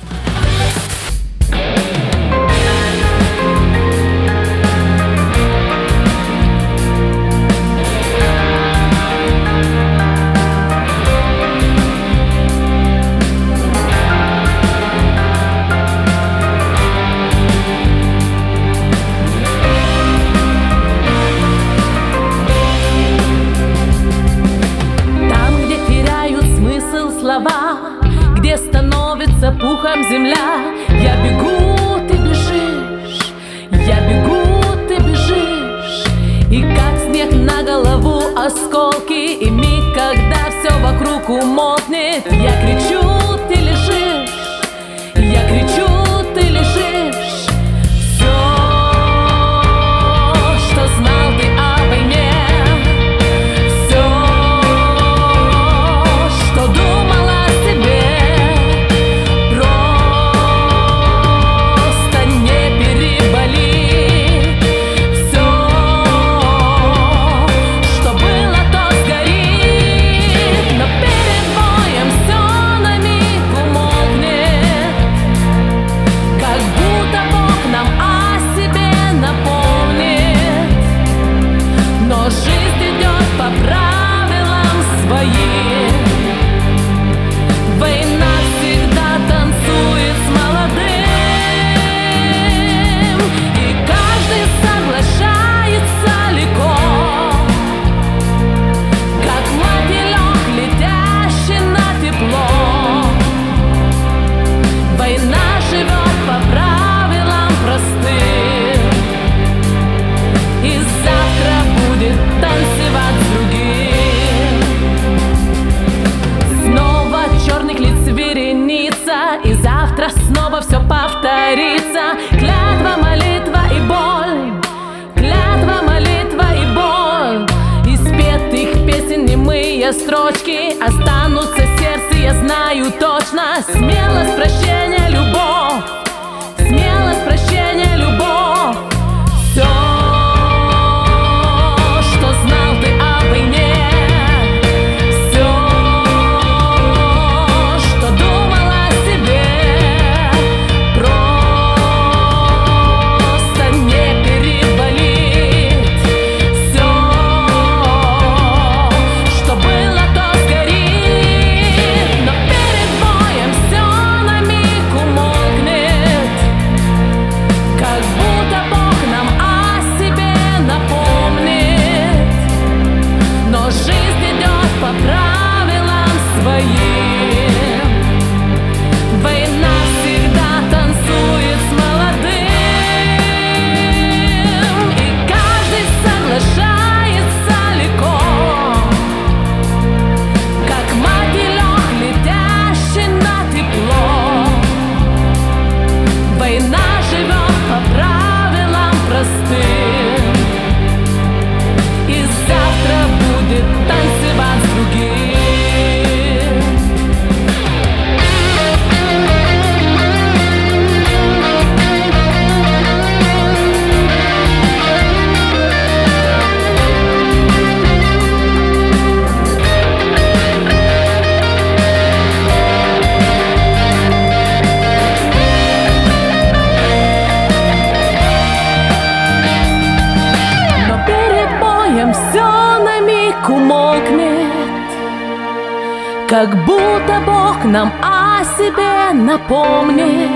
Напомнит 239.37 240.31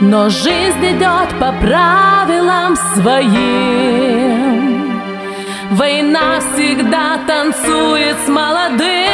Но 0.00 0.28
жизнь 0.28 0.84
идет 0.84 1.30
по 1.40 1.52
правилам 1.52 2.76
своим. 2.94 4.56
Война 5.72 6.40
всегда 6.40 7.18
танцует 7.26 8.16
с 8.24 8.28
молодым 8.28 9.05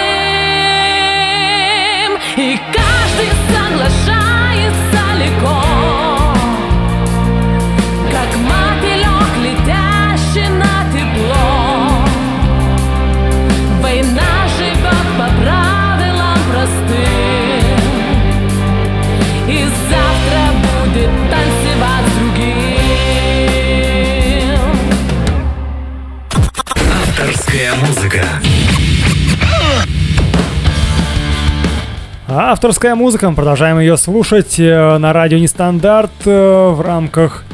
Авторская 32.35 32.95
музыка, 32.95 33.29
мы 33.29 33.37
продолжаем 33.37 33.79
ее 33.79 33.99
слушать 33.99 34.59
э, 34.59 34.97
на 34.97 35.13
радио 35.13 35.37
Нестандарт 35.37 36.11
э, 36.25 36.69
в 36.71 36.81
рамках 36.81 37.45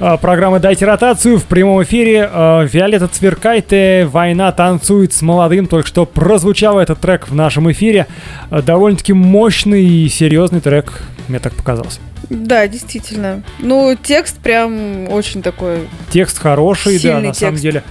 э, 0.00 0.16
программы 0.20 0.58
«Дайте 0.58 0.84
ротацию» 0.84 1.38
в 1.38 1.44
прямом 1.44 1.84
эфире. 1.84 2.28
Виолетта 2.72 3.06
Цверкайте 3.06 4.04
«Война 4.10 4.50
танцует 4.50 5.12
с 5.12 5.22
молодым». 5.22 5.66
Только 5.66 5.86
что 5.86 6.06
прозвучал 6.06 6.80
этот 6.80 6.98
трек 6.98 7.28
в 7.28 7.36
нашем 7.36 7.70
эфире. 7.70 8.08
Довольно-таки 8.50 9.12
мощный 9.12 9.84
и 9.84 10.08
серьезный 10.08 10.60
трек, 10.60 11.02
мне 11.28 11.38
так 11.38 11.54
показалось. 11.54 12.00
Да, 12.28 12.66
действительно. 12.66 13.42
Ну, 13.60 13.96
текст 14.00 14.38
прям 14.38 15.08
очень 15.10 15.42
такой. 15.42 15.88
Текст 16.10 16.38
хороший, 16.38 16.98
да, 16.98 17.20
на 17.20 17.34
самом 17.34 17.54
текст. 17.54 17.62
деле. 17.62 17.82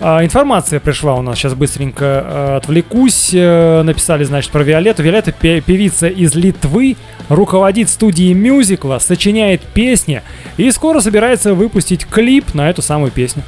А, 0.00 0.24
информация 0.24 0.80
пришла 0.80 1.14
у 1.14 1.22
нас, 1.22 1.38
сейчас 1.38 1.54
быстренько 1.54 2.04
э, 2.04 2.56
отвлекусь. 2.56 3.30
Э, 3.34 3.82
написали, 3.82 4.24
значит, 4.24 4.50
про 4.50 4.62
Виолетту. 4.62 5.02
Виолетта 5.02 5.32
пе- 5.32 5.60
певица 5.60 6.08
из 6.08 6.34
Литвы, 6.34 6.96
руководит 7.28 7.88
студией 7.88 8.32
мюзикла, 8.34 8.98
сочиняет 8.98 9.60
песни 9.62 10.22
и 10.56 10.70
скоро 10.70 11.00
собирается 11.00 11.54
выпустить 11.54 12.06
клип 12.06 12.54
на 12.54 12.70
эту 12.70 12.82
самую 12.82 13.10
песню. 13.10 13.42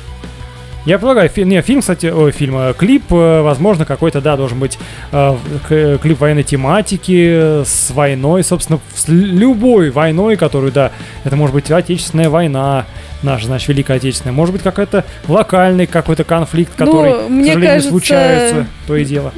Я 0.86 0.98
предлагаю, 0.98 1.30
фи- 1.30 1.44
не, 1.44 1.62
фильм, 1.62 1.80
кстати, 1.80 2.06
ой, 2.06 2.30
фильм, 2.30 2.58
э, 2.58 2.74
клип, 2.76 3.04
э, 3.10 3.40
возможно, 3.40 3.86
какой-то, 3.86 4.20
да, 4.20 4.36
должен 4.36 4.58
быть 4.58 4.78
э, 5.12 5.36
к- 5.66 5.98
клип 6.02 6.20
военной 6.20 6.42
тематики, 6.42 7.26
э, 7.60 7.64
с 7.66 7.90
войной, 7.90 8.44
собственно, 8.44 8.78
с 8.94 9.08
любой 9.08 9.88
войной, 9.90 10.36
которую, 10.36 10.72
да, 10.72 10.90
это 11.24 11.36
может 11.36 11.54
быть 11.54 11.70
Отечественная 11.70 12.28
война, 12.28 12.84
наша, 13.22 13.46
значит, 13.46 13.68
Великая 13.68 13.96
Отечественная, 13.96 14.34
может 14.34 14.52
быть, 14.52 14.62
какой-то 14.62 15.04
локальный 15.26 15.86
какой-то 15.86 16.24
конфликт, 16.24 16.72
Ну, 16.78 16.84
который, 16.86 17.12
к 17.12 17.28
мне 17.30 17.46
сожалению, 17.46 17.66
кажется, 17.70 17.90
случается, 17.90 18.66
то 18.86 18.96
и 18.96 19.04
дело. 19.06 19.32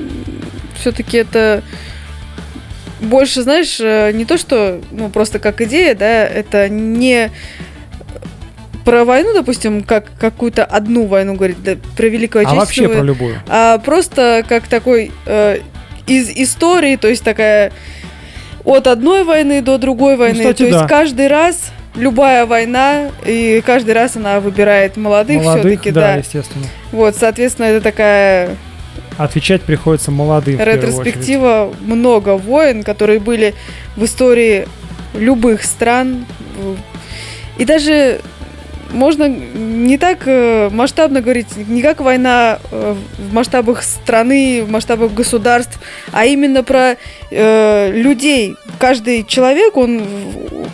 Все-таки 0.81 1.19
это 1.19 1.63
больше, 3.01 3.43
знаешь, 3.43 3.79
э, 3.79 4.11
не 4.13 4.25
то, 4.25 4.37
что, 4.39 4.81
ну, 4.91 5.11
просто 5.11 5.39
как 5.39 5.61
идея, 5.61 5.95
да, 5.95 6.25
это 6.27 6.69
не 6.69 7.31
про 8.87 9.05
войну, 9.05 9.35
допустим, 9.35 9.83
как 9.83 10.07
какую-то 10.19 10.65
одну 10.65 11.07
войну 11.07 11.35
говорить, 11.35 11.61
да, 11.63 11.73
про 11.97 12.07
Великую 12.07 12.47
А 12.47 12.55
вообще 12.55 12.85
Отечественную, 12.85 12.99
про 12.99 13.05
любую. 13.05 13.43
а 13.49 13.79
просто 13.79 14.45
как 14.49 14.69
такой 14.69 15.11
э, 15.27 15.59
из 16.07 16.31
истории, 16.31 16.95
то 16.95 17.09
есть 17.09 17.25
такая 17.25 17.73
от 18.65 18.87
одной 18.87 19.25
войны 19.25 19.61
до 19.61 19.79
другой 19.79 20.17
войны. 20.17 20.39
кстати, 20.39 20.59
то 20.59 20.65
есть 20.65 20.79
да. 20.79 20.87
каждый 20.87 21.27
раз 21.27 21.73
любая 21.97 22.47
война, 22.47 23.11
и 23.27 23.61
каждый 23.67 23.93
раз 23.93 24.15
она 24.15 24.39
выбирает 24.39 24.97
молодых, 24.97 25.43
Молодых, 25.43 25.65
все-таки, 25.65 25.91
да, 25.91 26.01
да. 26.01 26.17
естественно. 26.19 26.67
Вот, 26.93 27.17
соответственно, 27.17 27.67
это 27.67 27.81
такая 27.81 28.51
Отвечать 29.19 29.63
приходится 29.63 30.13
молодым 30.13 30.61
ретроспектива 30.61 31.75
много 31.81 32.37
войн, 32.37 32.85
которые 32.85 33.19
были 33.19 33.55
в 33.97 34.05
истории 34.05 34.69
любых 35.15 35.65
стран. 35.65 36.25
И 37.57 37.65
даже 37.65 38.21
можно 38.91 39.29
не 39.29 39.99
так 39.99 40.23
э, 40.27 40.69
масштабно 40.71 41.21
говорить, 41.21 41.47
не 41.69 41.83
как 41.83 42.01
война 42.01 42.59
э, 42.71 42.95
в 43.19 43.33
масштабах 43.33 43.83
страны, 43.83 44.63
в 44.65 44.71
масштабах 44.71 45.13
государств, 45.13 45.79
а 46.13 46.25
именно 46.27 46.63
про 46.63 46.97
э, 47.31 47.93
людей. 47.93 48.55
Каждый 48.79 49.25
человек, 49.25 49.77
он, 49.77 50.03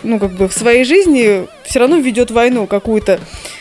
ну, 0.03 0.19
как 0.19 0.31
бы 0.33 0.47
в 0.47 0.53
своей 0.53 0.83
жизни 0.83 1.45
все 1.63 1.79
равно 1.79 1.97
ведет 1.97 2.31
войну 2.31 2.67
какую-то 2.67 3.19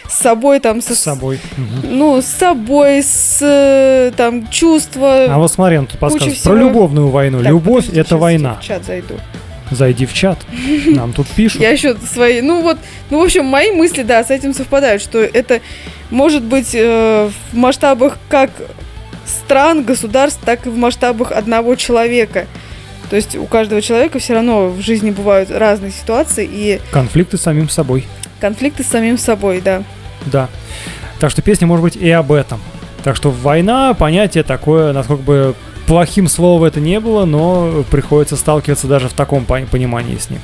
с 0.09 0.19
собой, 0.19 0.61
там, 0.61 0.83
со, 0.83 0.95
С 0.95 1.01
собой. 1.01 1.41
Ну, 1.83 2.21
с 2.21 2.27
собой, 2.27 3.03
с 3.03 3.39
э, 3.41 4.13
там 4.17 4.49
чувства. 4.49 5.27
А 5.29 5.39
вот 5.39 5.51
смотри, 5.51 5.79
он 5.79 5.87
тут 5.87 5.99
подсказывает. 5.99 6.43
Про 6.43 6.55
любовную 6.55 7.09
войну. 7.09 7.39
Так, 7.39 7.49
Любовь 7.49 7.87
подожди, 7.87 8.01
это 8.01 8.17
война. 8.17 8.59
В 8.61 8.65
чат 8.65 8.85
зайду. 8.85 9.15
Зайди 9.75 10.07
в 10.07 10.13
чат. 10.13 10.39
Нам 10.87 11.13
тут 11.13 11.27
пишут. 11.29 11.61
Я 11.61 11.71
еще 11.71 11.97
свои, 11.97 12.41
ну 12.41 12.63
вот, 12.63 12.79
ну 13.11 13.21
в 13.21 13.25
общем, 13.25 13.45
мои 13.47 13.71
мысли, 13.73 14.03
да, 14.03 14.23
с 14.25 14.31
этим 14.31 14.55
совпадают, 14.55 15.03
что 15.03 15.19
это 15.21 15.61
может 16.11 16.43
быть 16.43 16.71
э, 16.75 17.31
в 17.53 17.57
масштабах 17.57 18.19
как 18.29 18.51
стран, 19.27 19.85
государств, 19.85 20.41
так 20.45 20.67
и 20.67 20.69
в 20.69 20.77
масштабах 20.77 21.33
одного 21.33 21.75
человека. 21.75 22.47
То 23.11 23.17
есть 23.17 23.37
у 23.37 23.45
каждого 23.45 23.83
человека 23.83 24.19
все 24.19 24.35
равно 24.35 24.69
в 24.69 24.81
жизни 24.81 25.11
бывают 25.11 25.51
разные 25.51 25.91
ситуации 25.93 26.49
и 26.51 26.81
Конфликты 26.91 27.37
с 27.37 27.43
самим 27.43 27.69
собой. 27.69 28.05
конфликты 28.41 28.83
с 28.83 28.87
самим 28.87 29.19
собой, 29.19 29.61
да. 29.61 29.83
Да. 30.27 30.49
Так 31.21 31.31
что 31.31 31.43
песня 31.43 31.67
может 31.67 31.83
быть 31.83 31.97
и 31.97 32.11
об 32.11 32.33
этом. 32.33 32.61
Так 33.05 33.17
что 33.17 33.31
война, 33.31 33.95
понятие 33.95 34.45
такое, 34.45 34.93
насколько 34.93 35.23
бы 35.23 35.55
плохим 35.87 36.29
словом 36.29 36.65
это 36.65 36.81
не 36.81 37.01
было, 37.01 37.25
но 37.25 37.85
приходится 37.91 38.37
сталкиваться 38.37 38.87
даже 38.87 39.09
в 39.09 39.13
таком 39.13 39.45
пон- 39.45 39.67
понимании 39.67 40.17
с 40.17 40.31
ним. 40.31 40.41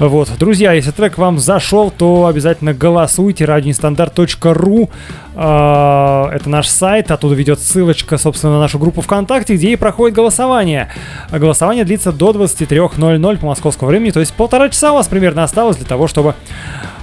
Вот, 0.00 0.30
друзья, 0.38 0.72
если 0.72 0.92
трек 0.92 1.18
вам 1.18 1.38
зашел, 1.38 1.90
то 1.90 2.24
обязательно 2.24 2.72
голосуйте. 2.72 3.44
Радионестандарт.ру 3.44 4.88
а, 5.36 6.30
Это 6.32 6.48
наш 6.48 6.68
сайт, 6.68 7.10
оттуда 7.10 7.34
ведет 7.34 7.60
ссылочка, 7.60 8.16
собственно, 8.16 8.54
на 8.54 8.60
нашу 8.60 8.78
группу 8.78 9.02
ВКонтакте, 9.02 9.56
где 9.56 9.72
и 9.72 9.76
проходит 9.76 10.16
голосование. 10.16 10.88
А 11.30 11.38
Голосование 11.38 11.84
длится 11.84 12.12
до 12.12 12.30
23.00 12.30 13.38
по 13.38 13.46
московскому 13.46 13.90
времени, 13.90 14.10
то 14.10 14.20
есть 14.20 14.32
полтора 14.32 14.70
часа 14.70 14.92
у 14.92 14.94
вас 14.94 15.06
примерно 15.06 15.44
осталось 15.44 15.76
для 15.76 15.86
того, 15.86 16.08
чтобы 16.08 16.34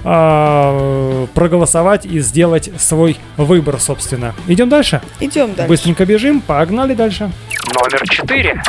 а, 0.02 1.26
проголосовать 1.34 2.04
и 2.04 2.18
сделать 2.18 2.68
свой 2.78 3.16
выбор, 3.36 3.78
собственно. 3.78 4.34
Идем 4.48 4.68
дальше? 4.68 5.00
Идем 5.20 5.54
дальше. 5.54 5.68
Быстренько 5.68 6.04
бежим, 6.04 6.40
погнали 6.40 6.94
дальше. 6.94 7.30
Номер 7.76 8.08
четыре. 8.08 8.60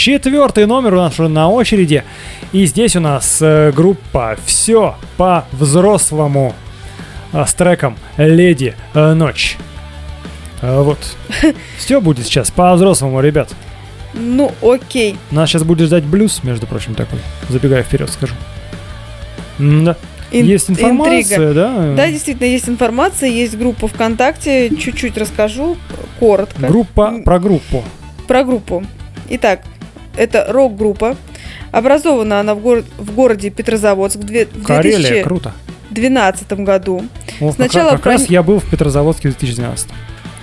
Четвертый 0.00 0.64
номер 0.64 0.94
у 0.94 0.96
нас 0.96 1.20
уже 1.20 1.28
на 1.28 1.50
очереди. 1.50 2.04
И 2.52 2.64
здесь 2.64 2.96
у 2.96 3.00
нас 3.00 3.36
э, 3.42 3.70
группа 3.70 4.38
«Все 4.46 4.96
по-взрослому» 5.18 6.54
э, 7.34 7.44
с 7.46 7.52
треком 7.52 7.98
«Леди 8.16 8.74
э, 8.94 9.12
Ночь». 9.12 9.58
Э, 10.62 10.80
Вот. 10.80 10.96
Все 11.76 12.00
будет 12.00 12.24
сейчас 12.24 12.50
по-взрослому, 12.50 13.20
ребят. 13.20 13.54
Ну, 14.14 14.52
окей. 14.62 15.18
Нас 15.30 15.50
сейчас 15.50 15.64
будет 15.64 15.88
ждать 15.88 16.04
блюз, 16.04 16.42
между 16.44 16.66
прочим, 16.66 16.94
такой. 16.94 17.18
Забегая 17.50 17.82
вперед, 17.82 18.08
скажу. 18.08 18.32
Да. 19.58 19.96
Ин- 20.30 20.46
Есть 20.46 20.70
информация, 20.70 21.20
интрига. 21.20 21.52
да? 21.52 21.94
Да, 21.94 22.06
действительно, 22.10 22.46
есть 22.46 22.70
информация, 22.70 23.28
есть 23.28 23.54
группа 23.58 23.86
ВКонтакте. 23.86 24.74
Чуть-чуть 24.74 25.18
расскажу, 25.18 25.76
коротко. 26.18 26.68
Группа 26.68 27.20
про 27.22 27.38
группу. 27.38 27.84
Про 28.26 28.44
группу. 28.44 28.82
Итак, 29.28 29.60
это 30.16 30.46
рок-группа. 30.48 31.16
Образована 31.72 32.40
она 32.40 32.54
в, 32.54 32.60
гор- 32.60 32.84
в 32.98 33.14
городе 33.14 33.50
Петрозаводск 33.50 34.16
в 34.16 34.24
две- 34.24 34.46
в 34.46 34.64
Карелия, 34.64 35.22
круто. 35.22 35.52
2012 35.90 36.52
году. 36.64 37.04
О, 37.40 37.46
как- 37.48 37.54
Сначала 37.56 37.90
как, 37.92 38.06
раз 38.06 38.22
про- 38.24 38.32
я 38.32 38.42
был 38.42 38.58
в 38.60 38.68
Петрозаводске 38.70 39.28
в 39.30 39.38
2012. 39.38 39.88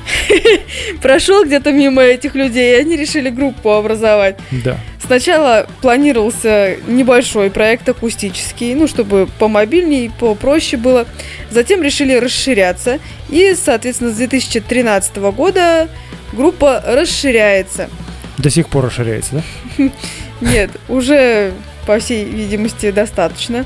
Прошел 1.01 1.43
где-то 1.45 1.71
мимо 1.71 2.01
этих 2.01 2.35
людей, 2.35 2.75
и 2.75 2.79
они 2.79 2.95
решили 2.95 3.29
группу 3.29 3.71
образовать. 3.71 4.37
Да. 4.51 4.77
Сначала 5.05 5.67
планировался 5.81 6.75
небольшой 6.87 7.49
проект 7.49 7.87
акустический, 7.89 8.73
ну, 8.73 8.87
чтобы 8.87 9.27
помобильнее, 9.39 10.11
попроще 10.19 10.81
было. 10.81 11.05
Затем 11.49 11.81
решили 11.81 12.13
расширяться. 12.13 12.99
И, 13.29 13.55
соответственно, 13.61 14.11
с 14.11 14.15
2013 14.15 15.17
года 15.17 15.87
группа 16.33 16.81
расширяется. 16.85 17.89
До 18.37 18.49
сих 18.49 18.67
пор 18.67 18.85
расширяется, 18.85 19.41
да? 19.77 19.89
Нет, 20.41 20.71
уже, 20.87 21.53
по 21.85 21.97
всей 21.99 22.23
видимости, 22.25 22.91
достаточно. 22.91 23.65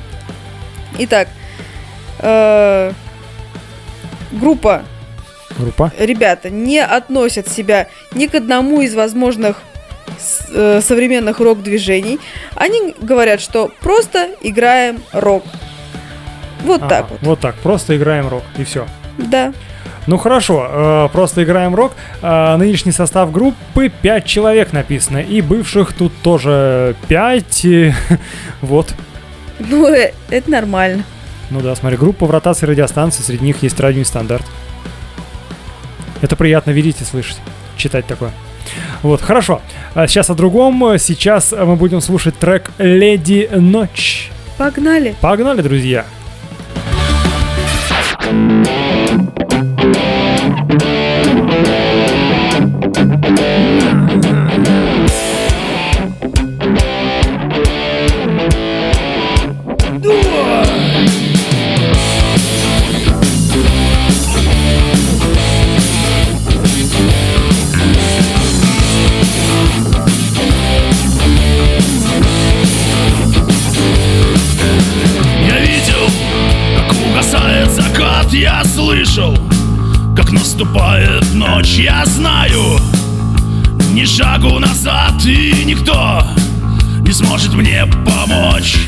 Итак, 0.98 1.28
э, 2.20 2.94
группа, 4.32 4.84
Группа. 5.58 5.92
ребята, 6.00 6.50
не 6.50 6.80
относят 6.80 7.48
себя 7.50 7.88
ни 8.14 8.28
к 8.28 8.36
одному 8.36 8.82
из 8.82 8.96
возможных 8.96 9.62
э, 10.54 10.80
современных 10.82 11.40
рок-движений. 11.40 12.20
Они 12.56 12.94
говорят, 13.02 13.42
что 13.42 13.72
просто 13.82 14.30
играем 14.42 15.02
рок. 15.12 15.44
Вот 16.64 16.82
Ага, 16.84 16.90
так 16.90 17.10
вот. 17.10 17.20
Вот 17.22 17.40
так, 17.40 17.56
просто 17.56 17.98
играем 17.98 18.28
рок, 18.30 18.44
и 18.58 18.64
все. 18.64 18.88
Да. 19.18 19.54
Ну 20.08 20.18
хорошо, 20.18 20.68
э, 20.68 21.10
просто 21.12 21.44
играем 21.44 21.76
рок. 21.76 21.94
Э, 22.22 22.56
нынешний 22.58 22.92
состав 22.92 23.32
группы 23.32 23.92
5 24.02 24.26
человек 24.26 24.74
написано, 24.74 25.20
и 25.20 25.42
бывших 25.42 25.94
тут 25.94 26.12
тоже 26.24 26.96
5. 27.08 27.66
вот. 28.62 28.94
Ну, 29.60 29.88
э, 29.88 30.14
это 30.30 30.50
нормально. 30.50 31.04
Ну 31.52 31.62
да, 31.62 31.76
смотри, 31.76 31.98
группа 31.98 32.26
в 32.26 32.32
ротации 32.32 32.66
радиостанции, 32.66 33.22
среди 33.22 33.46
них 33.46 33.62
есть 33.62 33.80
радио 33.80 34.04
стандарт. 34.04 34.46
Это 36.22 36.36
приятно 36.36 36.72
видеть 36.72 37.02
и 37.02 37.04
слышать, 37.04 37.38
читать 37.78 38.08
такое. 38.08 38.32
Вот, 39.04 39.22
хорошо. 39.22 39.62
А 39.94 40.08
сейчас 40.08 40.30
о 40.30 40.36
другом. 40.36 40.98
Сейчас 40.98 41.52
мы 41.52 41.76
будем 41.76 42.00
слушать 42.02 42.38
трек 42.38 42.72
«Леди 42.78 43.50
Ночь». 43.52 44.32
Погнали. 44.58 45.16
Погнали, 45.20 45.62
друзья! 45.62 46.06
Я 48.32 48.81
слышал, 79.12 79.38
как 80.16 80.32
наступает 80.32 81.34
ночь, 81.34 81.78
я 81.78 82.06
знаю, 82.06 82.80
ни 83.92 84.06
шагу 84.06 84.58
назад 84.60 85.26
и 85.26 85.66
никто 85.66 86.24
не 87.02 87.12
сможет 87.12 87.54
мне 87.54 87.86
помочь. 88.06 88.88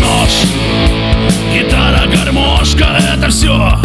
Нож, 0.00 0.30
гитара, 1.54 2.06
гармошка— 2.12 2.98
это 3.16 3.28
все, 3.28 3.78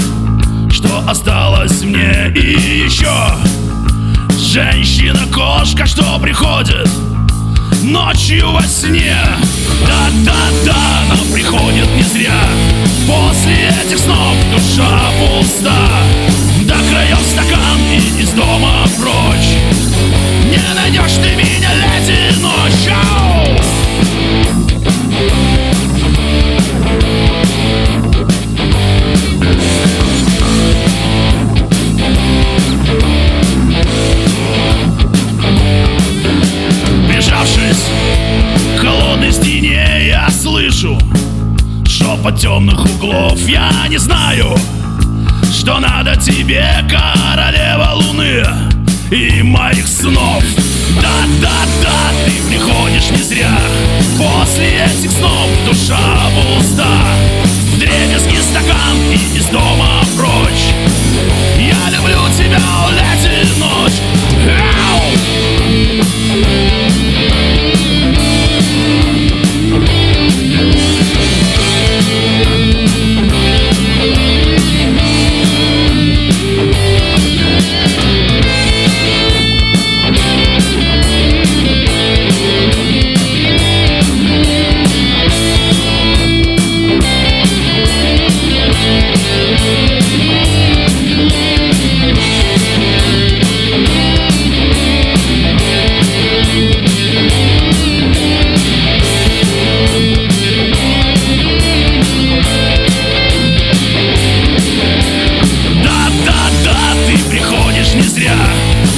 что 0.72 1.04
осталось 1.08 1.47
мне 1.88 2.32
и 2.36 2.84
еще 2.86 3.12
Женщина-кошка, 4.38 5.86
что 5.86 6.20
приходит 6.20 6.88
ночью 7.84 8.52
во 8.52 8.62
сне? 8.64 9.16
Да-да-да, 9.86 11.04
но 11.10 11.34
приходит 11.34 11.88
не 11.96 12.04
зря. 12.04 12.42
После 13.08 13.70
этих 13.70 14.00
снов 14.00 14.36
душа 14.52 15.12
пуста. 15.20 15.88
До 16.64 16.76
краев 16.90 17.20
стакан 17.32 17.80
и 17.92 18.22
из 18.22 18.30
дома 18.32 18.86
прочь. 18.98 19.56
Не 20.46 20.76
найдешь 20.76 21.16
ты 21.16 21.36
меня, 21.36 21.72
леди, 21.74 22.40
ночью 22.40 23.37
Шепот 42.18 42.40
темных 42.40 42.84
углов, 42.84 43.40
я 43.48 43.70
не 43.90 43.98
знаю 43.98 44.58
Что 45.52 45.80
надо 45.80 46.16
тебе, 46.16 46.66
королева 46.90 47.92
луны 47.94 48.44
И 49.12 49.44
моих 49.44 49.88
снов 49.88 50.44
Да-да-да, 51.00 52.12
ты 52.26 52.50
приходишь 52.50 53.12
не 53.12 53.22
зря. 53.22 53.60
После 54.18 54.86
этих 54.86 55.12
снов 55.12 55.48
душа 55.68 56.00
пуста. 56.34 56.88
Дребезги 57.78 58.38
стакан 58.42 58.98
и 59.12 59.38
из 59.38 59.46
дома 59.48 60.02
прочь. 60.16 60.74
Я 61.60 61.90
люблю 61.92 62.20
тебя, 62.36 62.60
леди 62.90 63.60
ночь 63.60 64.77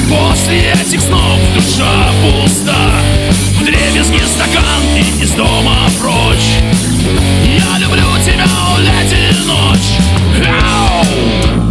После 0.09 0.71
этих 0.71 1.01
снов 1.01 1.39
душа 1.53 2.11
пуста. 2.21 2.91
В 3.59 3.63
дребезги 3.63 4.19
стакан 4.25 4.81
и 4.95 5.21
из 5.21 5.31
дома 5.31 5.75
прочь. 5.99 6.57
Я 7.45 7.77
люблю 7.77 8.07
тебя, 8.25 8.47
лети 8.79 9.35
ночь. 9.45 10.47
Ау! 10.47 11.68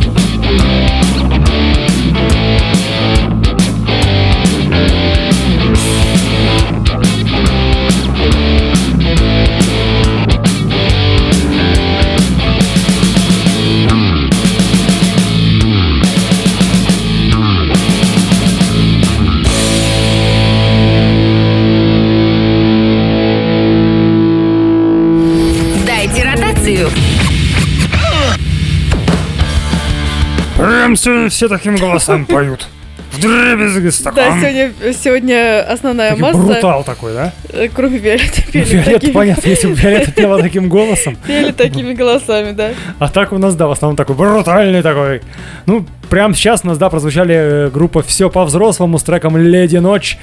Сегодня 30.99 31.29
все 31.29 31.49
таким 31.49 31.77
голосом 31.77 32.27
поют. 32.27 32.67
В 33.13 33.21
дребезги 33.21 33.87
Да, 33.87 33.91
стакан. 33.93 34.41
сегодня, 34.41 34.73
сегодня 34.93 35.73
основная 35.73 36.11
Такой 36.11 36.23
масса, 36.23 36.39
Брутал 36.39 36.85
такой, 36.85 37.15
да? 37.15 37.33
э, 37.49 37.69
кроме 37.75 37.97
Виолетты, 37.99 38.43
пели, 38.53 38.65
Виолетта, 38.65 38.93
такими, 38.93 39.13
понятно, 39.13 39.49
если 39.49 39.67
бы 39.69 39.75
Виолетта 39.75 40.13
пела 40.13 40.43
таким 40.43 40.69
голосом. 40.69 41.17
пели 41.27 41.53
такими 41.53 41.95
голосами, 41.95 42.53
да. 42.53 42.73
А 42.99 43.09
так 43.09 43.33
у 43.33 43.39
нас, 43.39 43.55
да, 43.55 43.67
в 43.67 43.71
основном 43.71 43.97
такой 43.97 44.15
брутальный 44.15 44.83
такой. 44.83 45.23
Ну, 45.65 45.87
прямо 46.11 46.35
сейчас 46.35 46.61
у 46.65 46.67
нас, 46.67 46.77
да, 46.77 46.91
прозвучали 46.91 47.35
э, 47.35 47.71
группа 47.71 48.03
«Все 48.03 48.29
по-взрослому» 48.29 48.99
с 48.99 49.03
треком 49.03 49.39
«Леди 49.39 49.79
Ночь». 49.79 50.19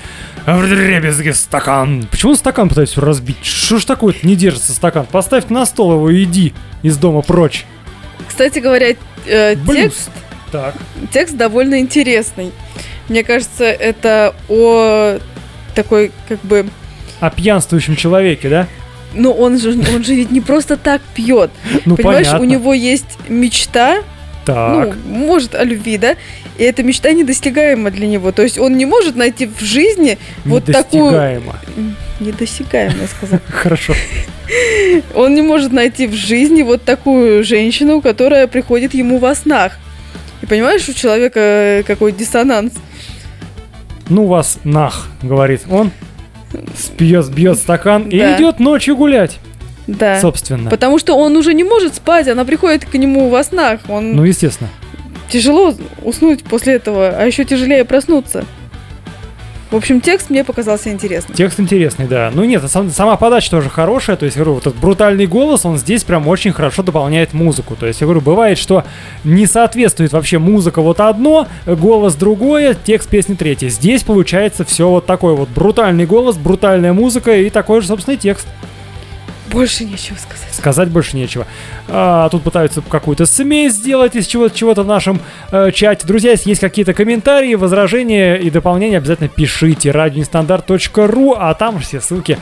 В 0.46 0.68
дребезги 0.70 1.32
стакан. 1.32 2.08
Почему 2.12 2.36
стакан 2.36 2.70
пытаюсь 2.70 2.96
разбить? 2.98 3.44
Что 3.44 3.80
ж 3.80 3.86
такое 3.86 4.14
не 4.22 4.36
держится 4.36 4.74
стакан? 4.74 5.08
Поставь 5.12 5.50
на 5.50 5.66
стол 5.66 5.94
его 5.94 6.10
и 6.12 6.24
иди 6.24 6.54
из 6.84 6.98
дома 6.98 7.24
прочь. 7.24 7.66
Кстати 8.28 8.60
говоря, 8.60 8.96
э, 9.26 9.56
текст, 9.68 10.12
Так. 10.56 10.76
текст 11.12 11.36
довольно 11.36 11.80
интересный. 11.80 12.52
Мне 13.10 13.24
кажется, 13.24 13.66
это 13.66 14.34
о 14.50 15.18
такой, 15.76 16.12
как 16.30 16.40
бы, 16.42 16.66
О 17.20 17.30
пьянствующем 17.30 17.96
человеке, 17.96 18.50
да? 18.50 18.68
ну 19.14 19.32
он 19.32 19.58
же, 19.58 19.72
он 19.94 20.04
же 20.04 20.14
ведь 20.16 20.32
не 20.32 20.42
просто 20.42 20.78
так 20.78 21.02
пьет. 21.14 21.52
Ну, 21.86 21.96
Понимаешь, 21.96 22.28
понятно. 22.28 22.46
у 22.46 22.50
него 22.50 22.74
есть 22.74 23.18
мечта, 23.30 24.04
Так. 24.46 24.96
ну, 25.06 25.18
может, 25.26 25.56
о 25.56 25.64
любви, 25.64 25.98
да? 25.98 26.16
И 26.58 26.64
эта 26.64 26.84
мечта 26.84 27.12
недостигаема 27.12 27.92
для 27.92 28.08
него. 28.08 28.32
То 28.32 28.42
есть 28.44 28.58
он 28.58 28.78
не 28.78 28.86
может 28.86 29.16
найти 29.16 29.46
в 29.48 29.62
жизни 29.62 30.18
вот 30.46 30.66
такую... 30.66 31.12
Недосягаемо, 32.20 32.96
я 33.02 33.08
сказала. 33.08 33.42
Хорошо. 33.50 33.94
Он 35.16 35.34
не 35.36 35.42
может 35.42 35.72
найти 35.74 36.08
в 36.08 36.14
жизни 36.14 36.62
вот 36.64 36.84
такую 36.84 37.44
женщину, 37.44 38.02
которая 38.02 38.48
приходит 38.48 38.94
ему 38.94 39.18
во 39.18 39.36
снах. 39.36 39.78
И 40.46 40.48
понимаешь, 40.48 40.88
у 40.88 40.94
человека 40.94 41.40
э, 41.40 41.84
какой 41.88 42.12
диссонанс. 42.12 42.74
Ну 44.10 44.28
вас 44.28 44.60
нах, 44.64 45.08
говорит 45.24 45.62
он. 45.72 45.90
Спьет, 46.78 47.30
бьет 47.32 47.58
стакан 47.58 48.04
и 48.10 48.20
Да. 48.20 48.38
идет 48.38 48.60
ночью 48.60 48.96
гулять, 48.96 49.40
Да. 49.88 50.22
собственно. 50.22 50.70
Потому 50.70 51.00
что 51.00 51.16
он 51.18 51.36
уже 51.36 51.56
не 51.56 51.64
может 51.64 51.96
спать, 51.96 52.28
она 52.28 52.46
приходит 52.46 52.86
к 52.86 52.94
нему 52.94 53.30
во 53.30 53.44
снах. 53.44 53.80
Он 53.90 54.14
Ну, 54.16 54.24
естественно. 54.24 54.70
тяжело 55.30 55.74
уснуть 56.04 56.44
после 56.44 56.76
этого, 56.76 57.10
а 57.10 57.26
еще 57.26 57.44
тяжелее 57.44 57.84
проснуться. 57.84 58.46
В 59.72 59.76
общем, 59.76 60.00
текст 60.00 60.30
мне 60.30 60.44
показался 60.44 60.92
интересным. 60.92 61.36
Текст 61.36 61.60
интересный, 61.60 62.06
да. 62.08 62.32
Ну 62.34 62.44
нет, 62.46 62.64
сам- 62.70 62.92
сама 62.92 63.18
подача 63.18 63.50
тоже 63.50 63.70
хорошая. 63.70 64.16
То 64.16 64.26
есть, 64.26 64.38
я 64.38 64.44
говорю, 64.44 64.56
вот 64.56 64.68
этот 64.68 64.80
брутальный 64.80 65.26
голос, 65.26 65.66
он 65.66 65.78
здесь 65.78 66.04
прям 66.04 66.28
очень 66.28 66.54
хорошо 66.54 66.84
дополняет 66.84 67.34
музыку. 67.34 67.76
То 67.76 67.88
есть, 67.88 68.00
я 68.00 68.06
говорю, 68.06 68.22
бывает, 68.22 68.58
что 68.58 68.84
не 69.24 69.48
соответствует 69.48 70.14
вообще 70.14 70.38
музыка 70.38 70.82
вот 70.82 71.00
одно, 71.00 71.48
голос 71.66 72.14
другое, 72.16 72.76
текст 72.76 73.10
песни 73.10 73.34
третье. 73.34 73.70
Здесь 73.70 74.04
получается 74.04 74.64
все 74.66 74.88
вот 74.88 75.08
такой 75.08 75.36
вот 75.36 75.50
брутальный 75.50 76.06
голос, 76.06 76.38
брутальная 76.38 76.94
музыка 76.94 77.36
и 77.36 77.50
такой 77.50 77.82
же, 77.82 77.88
собственно, 77.88 78.18
текст. 78.18 78.48
Больше 79.56 79.86
нечего 79.86 80.18
сказать. 80.18 80.54
Сказать 80.54 80.90
больше 80.90 81.16
нечего. 81.16 81.48
А, 81.88 82.28
тут 82.28 82.44
пытаются 82.44 82.82
какую-то 82.82 83.26
смесь 83.26 83.76
сделать 83.76 84.14
из 84.14 84.28
чего-то 84.28 84.54
чего-то 84.54 84.84
в 84.84 84.86
нашем 84.86 85.22
э, 85.50 85.72
чате. 85.72 86.06
Друзья, 86.06 86.32
если 86.32 86.50
есть 86.50 86.60
какие-то 86.60 86.94
комментарии, 86.94 87.56
возражения 87.56 88.36
и 88.36 88.50
дополнения, 88.50 88.98
обязательно 88.98 89.30
пишите 89.30 89.92
радионестандарт.ру, 89.92 91.36
а 91.38 91.54
там 91.54 91.80
все 91.80 92.02
ссылки 92.02 92.38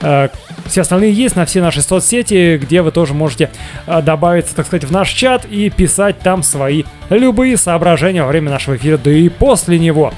э, 0.00 0.30
все 0.66 0.80
остальные 0.80 1.12
есть 1.12 1.36
на 1.36 1.46
все 1.46 1.62
наши 1.62 1.80
соцсети, 1.80 2.58
где 2.60 2.82
вы 2.82 2.90
тоже 2.90 3.14
можете 3.14 3.50
э, 3.86 4.02
добавиться, 4.02 4.56
так 4.56 4.66
сказать, 4.66 4.82
в 4.82 4.90
наш 4.90 5.10
чат 5.10 5.44
и 5.44 5.70
писать 5.70 6.18
там 6.18 6.42
свои 6.42 6.82
любые 7.08 7.56
соображения 7.56 8.24
во 8.24 8.28
время 8.30 8.50
нашего 8.50 8.74
эфира, 8.74 8.98
да 8.98 9.12
и 9.12 9.28
после 9.28 9.78
него. 9.78 10.12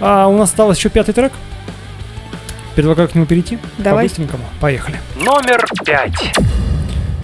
А 0.00 0.26
у 0.26 0.36
нас 0.36 0.48
осталось 0.48 0.78
еще 0.78 0.88
пятый 0.88 1.12
трек. 1.12 1.32
Предлагаю 2.76 3.08
к 3.08 3.14
нему 3.14 3.24
перейти. 3.24 3.58
Давай. 3.78 4.04
По-быстренькому. 4.04 4.44
Поехали. 4.60 5.00
Номер 5.16 5.64
пять. 5.84 6.32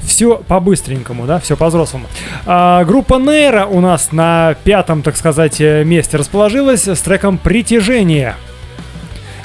Все 0.03 0.36
по-быстренькому, 0.36 1.26
да, 1.26 1.38
все 1.40 1.57
по-взрослому. 1.57 2.07
А, 2.46 2.84
группа 2.84 3.18
Нейра 3.18 3.66
у 3.66 3.80
нас 3.80 4.12
на 4.12 4.57
пятом, 4.64 5.03
так 5.03 5.14
сказать, 5.16 5.61
э, 5.61 5.84
месте 5.84 6.16
расположилась 6.16 6.88
с 6.88 7.00
треком 7.03 7.36
«Притяжение». 7.36 8.34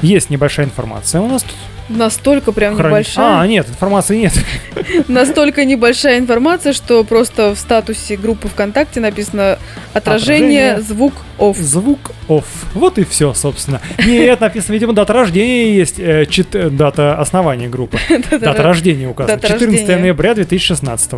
Есть 0.01 0.29
небольшая 0.29 0.65
информация 0.65 1.21
у 1.21 1.27
нас 1.27 1.43
тут. 1.43 1.55
Настолько 1.89 2.51
прям 2.51 2.75
Храни- 2.75 2.87
небольшая. 2.89 3.39
А, 3.39 3.47
нет, 3.47 3.69
информации 3.69 4.17
нет. 4.17 4.33
Настолько 5.07 5.63
небольшая 5.63 6.19
информация, 6.19 6.73
что 6.73 7.03
просто 7.05 7.55
в 7.55 7.57
статусе 7.59 8.17
группы 8.17 8.49
ВКонтакте 8.49 8.99
написано 8.99 9.57
отражение, 9.93 10.71
Отражение. 10.73 10.81
звук 10.81 11.13
off. 11.39 11.57
Звук 11.61 12.11
off. 12.27 12.45
Вот 12.73 12.97
и 12.97 13.05
все, 13.05 13.33
собственно. 13.33 13.79
Нет, 14.05 14.41
написано, 14.41 14.73
видимо, 14.73 14.93
дата 14.93 15.13
рождения 15.13 15.75
есть, 15.77 15.97
э, 15.97 16.25
чет- 16.25 16.55
э, 16.55 16.69
дата 16.69 17.17
основания 17.19 17.69
группы. 17.69 17.97
Дата 18.31 18.61
рождения 18.63 19.07
указана. 19.07 19.37
Дата 19.39 19.47
14 19.53 19.79
рождения. 19.79 20.01
ноября 20.01 20.35
2016. 20.35 21.11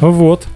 Вот. 0.00 0.46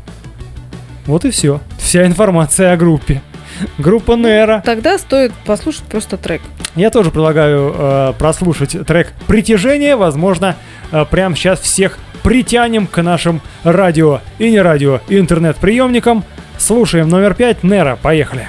Вот 1.06 1.24
и 1.24 1.30
все. 1.30 1.60
Вся 1.78 2.04
информация 2.06 2.72
о 2.72 2.76
группе. 2.76 3.20
Группа 3.78 4.12
Нера. 4.12 4.62
Тогда 4.64 4.98
стоит 4.98 5.32
послушать 5.46 5.84
просто 5.84 6.16
трек. 6.16 6.42
Я 6.76 6.90
тоже 6.90 7.10
предлагаю 7.10 7.74
э, 7.76 8.12
прослушать 8.18 8.76
трек 8.86 9.12
«Притяжение». 9.26 9.96
Возможно, 9.96 10.56
э, 10.90 11.04
прямо 11.10 11.36
сейчас 11.36 11.60
всех 11.60 11.98
притянем 12.22 12.86
к 12.86 13.02
нашим 13.02 13.40
радио 13.62 14.20
и 14.38 14.50
не 14.50 14.60
радио, 14.60 15.00
интернет-приемникам. 15.08 16.24
Слушаем 16.58 17.08
номер 17.08 17.34
пять 17.34 17.62
Нера. 17.62 17.98
Поехали. 18.00 18.48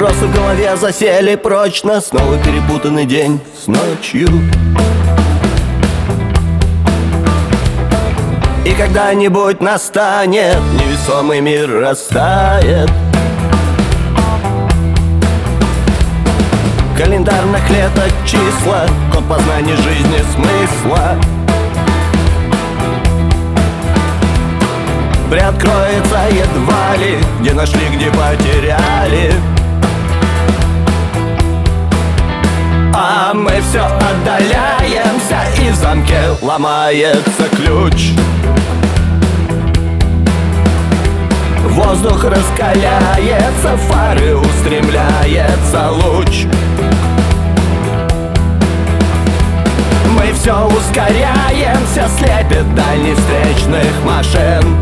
Вопросы 0.00 0.24
в 0.28 0.34
голове 0.34 0.76
засели 0.78 1.34
прочно 1.34 2.00
Снова 2.00 2.38
перепутанный 2.38 3.04
день 3.04 3.38
с 3.54 3.66
ночью. 3.66 4.28
И 8.64 8.72
когда-нибудь 8.72 9.60
настанет 9.60 10.56
Невесомый 10.72 11.42
мир 11.42 11.70
растает. 11.82 12.90
Календарных 16.96 17.68
лето 17.68 18.04
числа 18.24 18.86
Код 19.12 19.28
познания 19.28 19.76
жизни 19.76 20.24
смысла. 20.32 21.20
Приоткроется 25.30 26.20
едва 26.30 26.96
ли 26.96 27.18
Где 27.42 27.52
нашли, 27.52 27.86
где 27.94 28.06
потеряли 28.06 29.59
Мы 33.32 33.52
все 33.60 33.84
отдаляемся 33.84 35.38
И 35.62 35.70
в 35.70 35.74
замке 35.76 36.18
ломается 36.42 37.48
ключ. 37.54 38.10
Воздух 41.68 42.24
раскаляется, 42.24 43.76
фары 43.88 44.34
устремляется 44.36 45.90
луч. 45.92 46.46
Мы 50.08 50.32
все 50.32 50.66
ускоряемся, 50.66 52.08
слепит 52.18 52.74
дальних 52.74 53.16
встречных 53.16 54.04
машин 54.04 54.76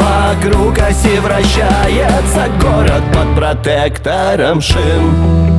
Вокруг 0.00 0.78
оси 0.78 1.18
вращается 1.18 2.48
город 2.60 3.02
под 3.12 3.36
протектором 3.36 4.60
шин 4.60 5.49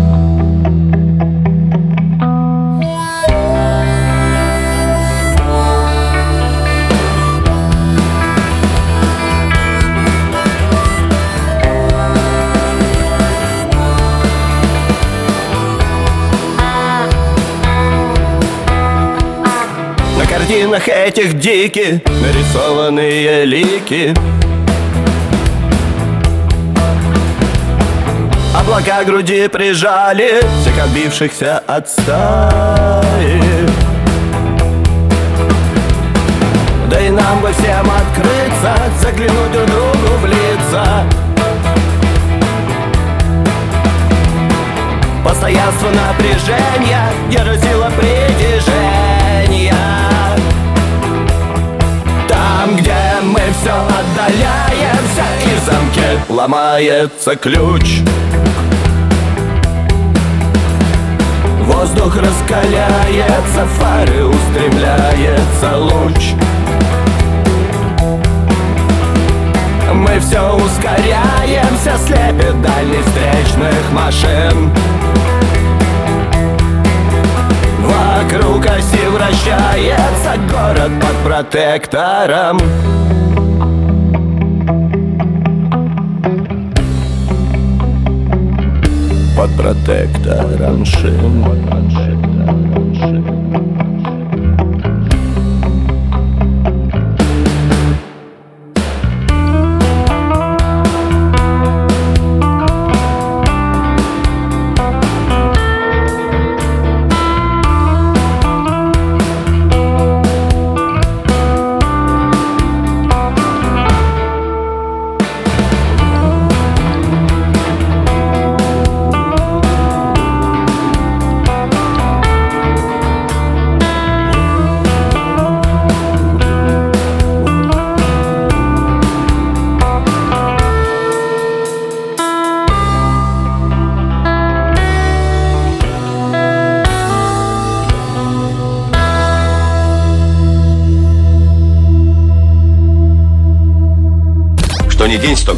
картинах 20.51 20.89
этих 20.89 21.39
дики 21.39 22.03
нарисованные 22.05 23.45
лики. 23.45 24.13
Облака 28.53 29.05
груди 29.05 29.47
прижали 29.47 30.41
всех 30.59 30.83
отбившихся 30.83 31.59
от 31.59 31.87
стаи. 31.87 33.41
Да 36.89 36.99
и 36.99 37.09
нам 37.09 37.39
бы 37.39 37.49
всем 37.53 37.89
открыться, 37.89 38.75
заглянуть 38.99 39.51
друг 39.53 39.67
другу 39.67 40.17
в 40.21 40.25
лица. 40.25 41.05
Постоянство 45.23 45.87
напряжения 45.91 47.07
Яросила 47.31 47.89
притяжения 47.97 48.81
Там, 52.31 52.77
где 52.77 52.95
мы 53.23 53.41
все 53.59 53.73
отдаляемся 53.73 55.25
И 55.45 55.59
в 55.59 55.65
замке 55.65 56.19
ломается 56.29 57.35
ключ. 57.35 57.99
Воздух 61.65 62.15
раскаляется, 62.15 63.65
фары 63.77 64.25
устремляется 64.25 65.77
луч. 65.77 66.33
Мы 69.93 70.19
все 70.19 70.55
ускоряемся, 70.55 71.97
слепит 72.05 72.61
дальних 72.61 73.05
встречных 73.05 73.91
машин 73.91 74.71
Вокруг 78.21 78.63
оси 78.65 79.07
вращается 79.07 80.37
город 80.51 80.91
под 81.01 81.15
протектором. 81.25 82.59
Под 89.35 89.51
протектором 89.57 90.85
шин. 90.85 91.43
Что 92.93 93.60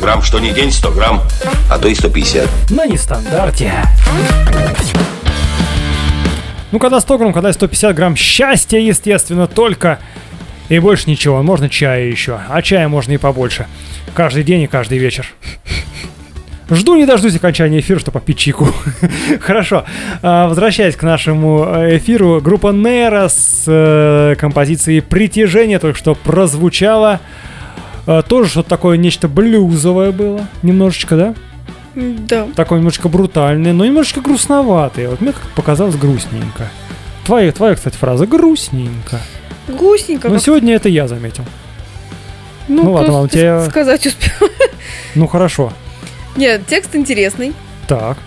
грамм, 0.04 0.22
что 0.22 0.40
не 0.40 0.52
день 0.52 0.70
100 0.70 0.92
грамм, 0.92 1.22
а 1.70 1.80
то 1.80 1.88
и 1.88 1.96
150. 1.96 2.72
На 2.72 2.86
нестандарте. 2.86 3.72
Ну, 6.72 6.80
когда 6.80 7.00
100 7.00 7.18
грамм, 7.18 7.34
когда 7.34 7.54
150 7.54 7.96
грамм 7.96 8.16
счастья, 8.18 8.80
естественно, 8.80 9.48
только. 9.48 10.00
И 10.68 10.78
больше 10.80 11.10
ничего. 11.10 11.42
Можно 11.42 11.70
чая 11.70 12.06
еще. 12.06 12.40
А 12.50 12.62
чая 12.62 12.90
можно 12.90 13.14
и 13.14 13.18
побольше. 13.18 13.68
Каждый 14.14 14.44
день 14.44 14.64
и 14.64 14.68
каждый 14.68 14.98
вечер. 14.98 15.26
Жду 16.70 16.96
не 16.96 17.06
дождусь 17.06 17.36
окончания 17.36 17.80
эфира, 17.80 18.00
чтобы 18.00 18.20
попить 18.20 18.40
чайку. 18.40 18.68
Хорошо. 19.40 19.86
А, 20.22 20.48
Возвращаясь 20.50 20.96
к 20.98 21.04
нашему 21.04 21.66
э, 21.66 21.98
эфиру, 21.98 22.42
группа 22.42 22.72
Нера 22.74 23.30
с 23.30 23.64
э, 23.68 24.36
композицией 24.38 25.02
«Притяжение» 25.02 25.80
только 25.80 25.98
что 25.98 26.16
прозвучала. 26.16 27.22
А, 28.06 28.22
Тоже 28.22 28.50
что-то 28.50 28.70
такое, 28.70 28.98
нечто 28.98 29.28
блюзовое 29.28 30.12
было. 30.12 30.48
Немножечко, 30.62 31.16
да? 31.16 31.36
Да. 31.96 32.48
Такой 32.56 32.80
немножечко 32.80 33.08
брутальный, 33.08 33.72
но 33.72 33.86
немножечко 33.86 34.22
грустноватый. 34.22 35.08
Вот 35.08 35.22
мне 35.22 35.32
как 35.32 35.44
показалось 35.56 35.96
грустненько. 35.96 36.70
Твоя, 37.26 37.52
твоя, 37.52 37.76
кстати, 37.76 37.96
фраза 37.96 38.26
грустненько. 38.26 39.20
Грустненько. 39.68 40.30
Но 40.30 40.40
сегодня 40.40 40.76
это 40.76 40.90
я 40.90 41.08
заметил. 41.08 41.46
Ну, 42.68 42.84
ну 42.84 42.92
ладно, 42.94 43.14
ладно, 43.14 43.30
тебя- 43.30 43.66
сказать 43.70 44.06
успел. 44.06 44.50
Ну 45.16 45.28
хорошо. 45.28 45.72
Нет, 46.36 46.66
текст 46.68 46.96
интересный. 46.96 47.54
Так. 47.88 48.18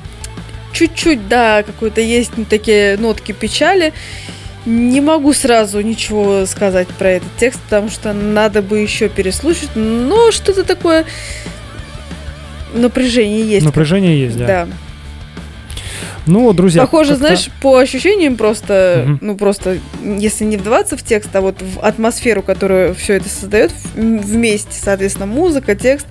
Чуть-чуть, 0.72 1.27
да, 1.27 1.62
какой-то 1.64 2.01
есть 2.01 2.33
такие 2.49 2.97
нотки 2.97 3.33
печали. 3.33 3.93
Не 4.67 5.01
могу 5.01 5.33
сразу 5.33 5.81
ничего 5.81 6.45
сказать 6.45 6.89
про 6.89 7.11
этот 7.11 7.29
текст, 7.39 7.61
потому 7.62 7.89
что 7.89 8.12
надо 8.12 8.62
бы 8.62 8.79
еще 8.79 9.09
переслушать. 9.09 9.71
Но 9.77 10.33
что-то 10.33 10.64
такое 10.64 11.05
напряжение 12.75 13.43
есть. 13.47 13.64
Напряжение 13.64 14.21
есть, 14.21 14.37
да. 14.37 14.47
Да. 14.47 14.69
Ну 16.27 16.53
друзья. 16.53 16.83
Похоже, 16.83 17.11
как-то- 17.11 17.27
знаешь, 17.27 17.49
по 17.62 17.79
ощущениям 17.79 18.37
просто, 18.37 19.05
Мгм. 19.07 19.19
ну 19.23 19.37
просто, 19.37 19.79
если 20.03 20.45
не 20.45 20.57
вдаваться 20.57 20.97
в 20.97 21.03
текст, 21.05 21.35
а 21.37 21.41
вот 21.41 21.62
в 21.62 21.79
атмосферу, 21.79 22.43
которую 22.43 22.97
все 22.97 23.14
это 23.14 23.29
создает 23.29 23.71
вместе, 23.95 24.73
соответственно, 24.83 25.27
музыка, 25.27 25.77
текст, 25.77 26.07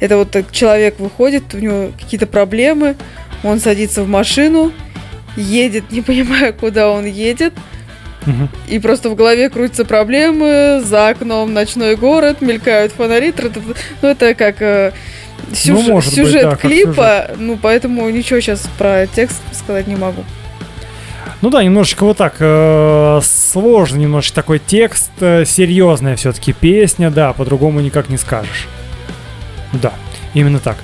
это 0.00 0.16
вот 0.16 0.36
человек 0.50 0.98
выходит, 0.98 1.54
у 1.54 1.58
него 1.58 1.92
какие-то 2.00 2.26
проблемы, 2.26 2.96
он 3.44 3.60
садится 3.60 4.02
в 4.02 4.08
машину, 4.08 4.72
едет, 5.36 5.84
не 5.92 6.00
понимая, 6.02 6.52
куда 6.52 6.90
он 6.90 7.04
едет, 7.06 7.54
И 8.68 8.78
просто 8.78 9.10
в 9.10 9.14
голове 9.14 9.50
крутятся 9.50 9.84
проблемы, 9.84 10.80
за 10.84 11.08
окном 11.08 11.52
ночной 11.52 11.96
город, 11.96 12.40
мелькают 12.40 12.92
фонари, 12.92 13.32
ну 14.02 14.08
это 14.08 14.34
как 14.34 14.56
э, 14.60 14.92
Ну, 15.48 15.54
сюж- 15.54 15.86
может 15.86 16.14
быть, 16.14 16.24
сюжет 16.26 16.42
да, 16.42 16.50
как 16.50 16.60
клипа, 16.60 17.30
ну 17.38 17.58
поэтому 17.60 18.08
ничего 18.10 18.40
сейчас 18.40 18.68
про 18.78 19.06
текст 19.06 19.36
сказать 19.52 19.86
не 19.86 19.96
могу. 19.96 20.24
Ну 21.42 21.50
да, 21.50 21.62
немножечко 21.62 22.04
вот 22.04 22.16
так 22.16 22.36
э, 22.38 23.20
сложно, 23.22 23.96
немножечко 23.96 24.36
такой 24.36 24.58
текст, 24.58 25.10
э, 25.20 25.44
серьезная 25.44 26.16
все-таки 26.16 26.52
песня, 26.54 27.10
да, 27.10 27.32
по-другому 27.34 27.80
никак 27.80 28.08
не 28.08 28.16
скажешь. 28.16 28.66
Да, 29.72 29.92
именно 30.34 30.58
так. 30.58 30.76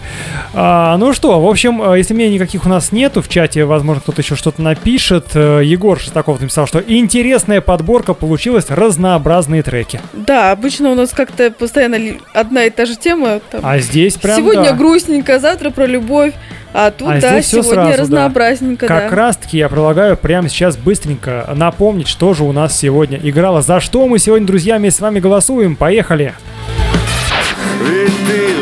А, 0.54 0.96
ну 0.96 1.12
что, 1.12 1.40
в 1.40 1.48
общем, 1.48 1.82
э, 1.82 1.98
если 1.98 2.14
мнений 2.14 2.34
никаких 2.34 2.64
у 2.64 2.68
нас 2.68 2.92
нету 2.92 3.20
в 3.22 3.28
чате, 3.28 3.64
возможно, 3.64 4.00
кто-то 4.00 4.22
еще 4.22 4.36
что-то 4.36 4.62
напишет. 4.62 5.26
Э, 5.34 5.60
Егор 5.64 5.98
Шестаков 6.00 6.40
написал, 6.40 6.66
что 6.66 6.78
интересная 6.80 7.60
подборка 7.60 8.14
получилась, 8.14 8.66
разнообразные 8.68 9.62
треки. 9.62 10.00
Да, 10.12 10.52
обычно 10.52 10.90
у 10.90 10.94
нас 10.94 11.10
как-то 11.10 11.50
постоянно 11.50 11.98
одна 12.32 12.64
и 12.64 12.70
та 12.70 12.86
же 12.86 12.96
тема. 12.96 13.40
там, 13.50 13.60
А 13.64 13.78
здесь 13.78 14.14
прям 14.16 14.36
Сегодня 14.38 14.70
да. 14.70 14.72
грустненько, 14.72 15.38
завтра 15.38 15.70
про 15.70 15.86
любовь, 15.86 16.32
а 16.72 16.90
тут, 16.90 17.08
А 17.08 17.20
да, 17.20 17.42
сегодня 17.42 17.72
сразу, 17.72 17.90
да. 17.90 17.96
разнообразненько, 17.96 18.86
Как 18.86 19.10
да. 19.10 19.16
раз 19.16 19.36
таки 19.36 19.58
я 19.58 19.68
предлагаю 19.68 20.16
прямо 20.16 20.48
сейчас 20.48 20.76
быстренько 20.76 21.48
напомнить, 21.54 22.08
что 22.08 22.32
же 22.34 22.44
у 22.44 22.52
нас 22.52 22.76
сегодня 22.78 23.18
играло, 23.22 23.60
за 23.62 23.80
что 23.80 24.06
мы 24.06 24.18
сегодня, 24.18 24.46
друзья, 24.46 24.76
вместе 24.78 24.98
с 24.98 25.02
вами 25.02 25.20
голосуем. 25.20 25.74
Поехали! 25.76 26.34
Ведь 27.82 28.12
ты 28.26 28.59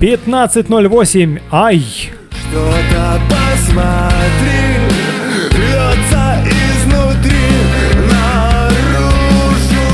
15.08. 0.00 1.40
Ай! 1.50 1.84
что-то 2.50 3.20
посмотри 3.28 4.60
Льется 5.50 6.24
изнутри 6.46 7.46
наружу 8.10 9.86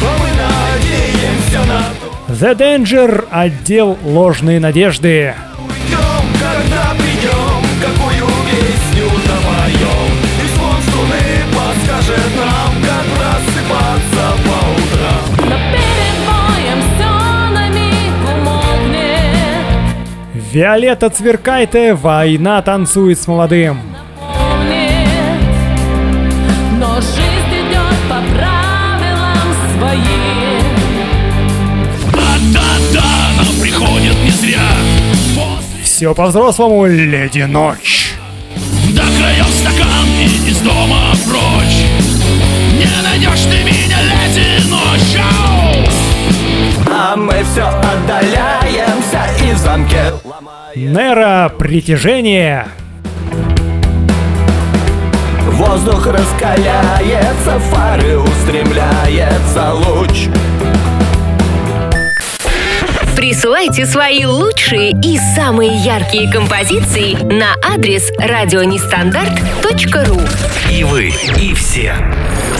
Мы 0.00 0.28
надеемся 0.40 1.60
на 1.68 1.80
The 2.34 2.52
Danger. 2.56 3.26
Отдел 3.30 3.98
ложные 4.02 4.60
надежды. 4.60 5.34
Уйдем, 5.58 6.23
Виолетта 20.54 21.10
Цверкайте. 21.10 21.94
Война 21.94 22.62
танцует 22.62 23.20
с 23.20 23.26
молодым. 23.26 23.80
Но 26.78 26.94
жизнь 27.00 27.50
идет 27.50 27.98
по 28.08 28.22
правилам 28.32 29.48
своим 29.76 30.62
Да-да-да, 32.12 33.02
нам 33.36 33.60
приходит 33.60 34.14
не 34.22 34.30
зря 34.30 34.60
После 35.34 35.82
Все 35.82 36.14
по-взрослому. 36.14 36.86
Леди 36.86 37.42
Ночь. 37.42 38.14
до 38.90 39.02
краев 39.02 39.48
стакан 39.48 40.06
и 40.20 40.50
из 40.50 40.58
дома 40.58 41.00
прочь 41.26 41.82
Не 42.78 43.02
найдешь 43.02 43.42
ты 43.42 43.64
меня, 43.64 43.98
леди 44.02 44.68
ночь 44.68 45.16
Ау! 45.18 45.84
А 46.86 47.16
мы 47.16 47.42
все 47.42 47.68
отдаляемся 49.14 49.44
и 49.44 49.52
в 49.52 49.58
замке 49.58 50.12
Нера. 50.74 51.50
Притяжение. 51.58 52.66
Воздух 55.50 56.06
раскаляется, 56.06 57.58
фары 57.70 58.18
устремляется 58.18 59.72
луч 59.72 60.28
Присылайте 63.24 63.86
свои 63.86 64.26
лучшие 64.26 64.90
и 64.90 65.18
самые 65.34 65.74
яркие 65.78 66.30
композиции 66.30 67.14
на 67.14 67.56
адрес 67.66 68.12
радионестандарт.ру 68.18 70.20
И 70.70 70.84
вы, 70.84 71.10
и 71.40 71.54
все. 71.54 71.94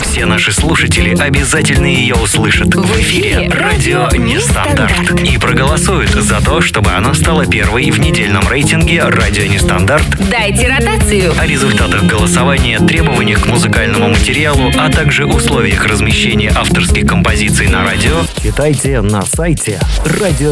Все 0.01 0.25
наши 0.25 0.51
слушатели 0.51 1.15
обязательно 1.15 1.85
ее 1.85 2.15
услышат 2.15 2.73
в 2.73 2.99
эфире 2.99 3.47
«Радио 3.49 4.07
Нестандарт» 4.15 5.21
и 5.21 5.37
проголосуют 5.37 6.11
за 6.11 6.43
то, 6.43 6.61
чтобы 6.61 6.91
она 6.91 7.13
стала 7.13 7.45
первой 7.45 7.91
в 7.91 7.99
недельном 7.99 8.47
рейтинге 8.47 9.03
«Радио 9.03 9.45
Нестандарт» 9.45 10.05
Дайте 10.31 10.67
ротацию. 10.67 11.33
о 11.37 11.45
результатах 11.45 12.05
голосования, 12.05 12.79
требованиях 12.79 13.43
к 13.43 13.47
музыкальному 13.47 14.09
материалу, 14.09 14.71
а 14.77 14.89
также 14.89 15.25
условиях 15.25 15.85
размещения 15.85 16.51
авторских 16.55 17.05
композиций 17.05 17.67
на 17.67 17.83
радио, 17.83 18.23
читайте 18.41 19.01
на 19.01 19.21
сайте 19.23 19.79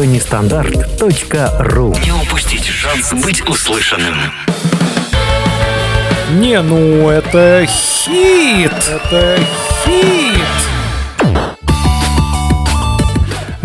радионестандарт.ру. 0.04 1.94
Не 2.04 2.12
упустите 2.12 2.70
шанс 2.70 3.14
быть 3.24 3.40
услышанным. 3.48 4.14
Не, 6.32 6.60
ну 6.60 7.08
это 7.08 7.64
хит! 7.66 8.72
Это 8.86 9.38
хит! 9.84 10.73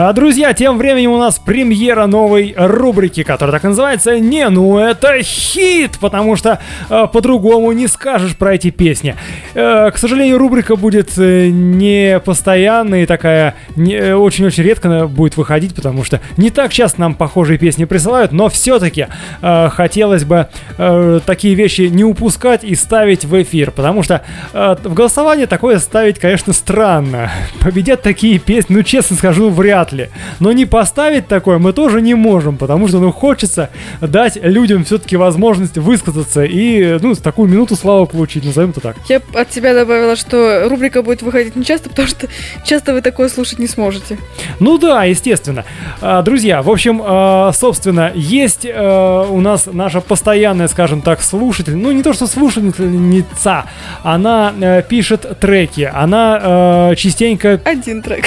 А, 0.02 0.14
друзья, 0.14 0.54
тем 0.54 0.78
временем 0.78 1.12
у 1.12 1.18
нас 1.18 1.39
премьера 1.39 2.06
новой 2.06 2.54
рубрики, 2.56 3.24
которая 3.24 3.52
так 3.52 3.66
и 3.66 3.68
называется 3.68 4.18
«Не, 4.18 4.47
ну 4.47 4.78
это 4.78 5.22
хит!» 5.22 6.00
Потому 6.00 6.38
что 6.38 6.60
э, 6.89 7.08
по-другому 7.12 7.74
не 7.74 7.88
скажешь 7.89 8.38
про 8.38 8.56
эти 8.56 8.70
песни. 8.70 9.16
Э, 9.56 9.91
к 9.91 9.97
сожалению, 9.97 10.38
рубрика 10.38 10.78
будет 10.78 11.18
э, 11.18 11.50
не 11.50 12.22
постоянная 12.22 13.04
и 13.04 13.06
такая 13.06 13.56
э, 13.76 14.14
очень-очень 14.14 14.64
редко 14.64 15.06
будет 15.06 15.36
выходить, 15.36 15.76
потому 15.76 16.06
что 16.06 16.22
не 16.38 16.50
так 16.50 16.72
часто 16.72 17.02
нам 17.02 17.14
похожие 17.14 17.60
песни 17.60 17.84
присылают, 17.84 18.32
но 18.32 18.47
все-таки 18.47 19.08
хотелось 19.41 20.24
бы 20.24 20.47
э, 20.78 21.20
такие 21.26 21.56
вещи 21.56 21.82
не 21.82 22.06
упускать 22.06 22.64
и 22.64 22.74
ставить 22.76 23.26
в 23.26 23.41
эфир, 23.41 23.72
потому 23.72 24.04
что 24.04 24.22
э, 24.54 24.78
в 24.82 24.93
голосовании 24.93 25.45
такое 25.45 25.78
ставить, 25.80 26.20
конечно, 26.20 26.54
странно. 26.54 27.30
Победят 27.60 28.02
такие 28.02 28.39
песни, 28.39 28.76
ну 28.76 28.84
честно 28.84 29.18
скажу, 29.18 29.50
вряд 29.50 29.88
ли. 29.91 30.09
Но 30.39 30.51
не 30.51 30.65
поставить 30.65 31.27
такое 31.27 31.57
мы 31.57 31.73
тоже 31.73 32.01
не 32.01 32.15
можем, 32.15 32.57
потому 32.57 32.87
что 32.87 32.99
ну 32.99 33.11
хочется 33.11 33.69
дать 34.01 34.37
людям 34.41 34.83
все-таки 34.83 35.17
возможность 35.17 35.77
высказаться 35.77 36.43
и 36.43 36.97
ну 37.01 37.15
такую 37.15 37.49
минуту 37.49 37.75
славы 37.75 38.05
получить, 38.07 38.45
назовем 38.45 38.71
это 38.71 38.81
так. 38.81 38.97
Я 39.07 39.21
от 39.33 39.53
себя 39.53 39.73
добавила, 39.73 40.15
что 40.15 40.67
рубрика 40.69 41.03
будет 41.03 41.21
выходить 41.21 41.55
не 41.55 41.65
часто, 41.65 41.89
потому 41.89 42.07
что 42.07 42.27
часто 42.65 42.93
вы 42.93 43.01
такое 43.01 43.29
слушать 43.29 43.59
не 43.59 43.67
сможете. 43.67 44.17
Ну 44.59 44.77
да, 44.77 45.03
естественно. 45.03 45.65
А, 46.01 46.21
Друзья, 46.21 46.61
в 46.61 46.69
общем, 46.69 47.01
а, 47.03 47.51
собственно, 47.53 48.11
есть 48.15 48.65
а, 48.65 49.27
у 49.29 49.41
нас 49.41 49.67
наша 49.71 50.01
постоянная, 50.01 50.67
скажем 50.67 51.01
так, 51.01 51.21
слушатель, 51.21 51.75
ну 51.75 51.91
не 51.91 52.03
то 52.03 52.13
что 52.13 52.27
слушательница, 52.27 53.65
она 54.03 54.53
э, 54.59 54.83
пишет 54.87 55.39
треки, 55.39 55.89
она 55.93 56.91
э, 56.91 56.95
частенько... 56.95 57.59
Один 57.63 58.01
трек. 58.01 58.25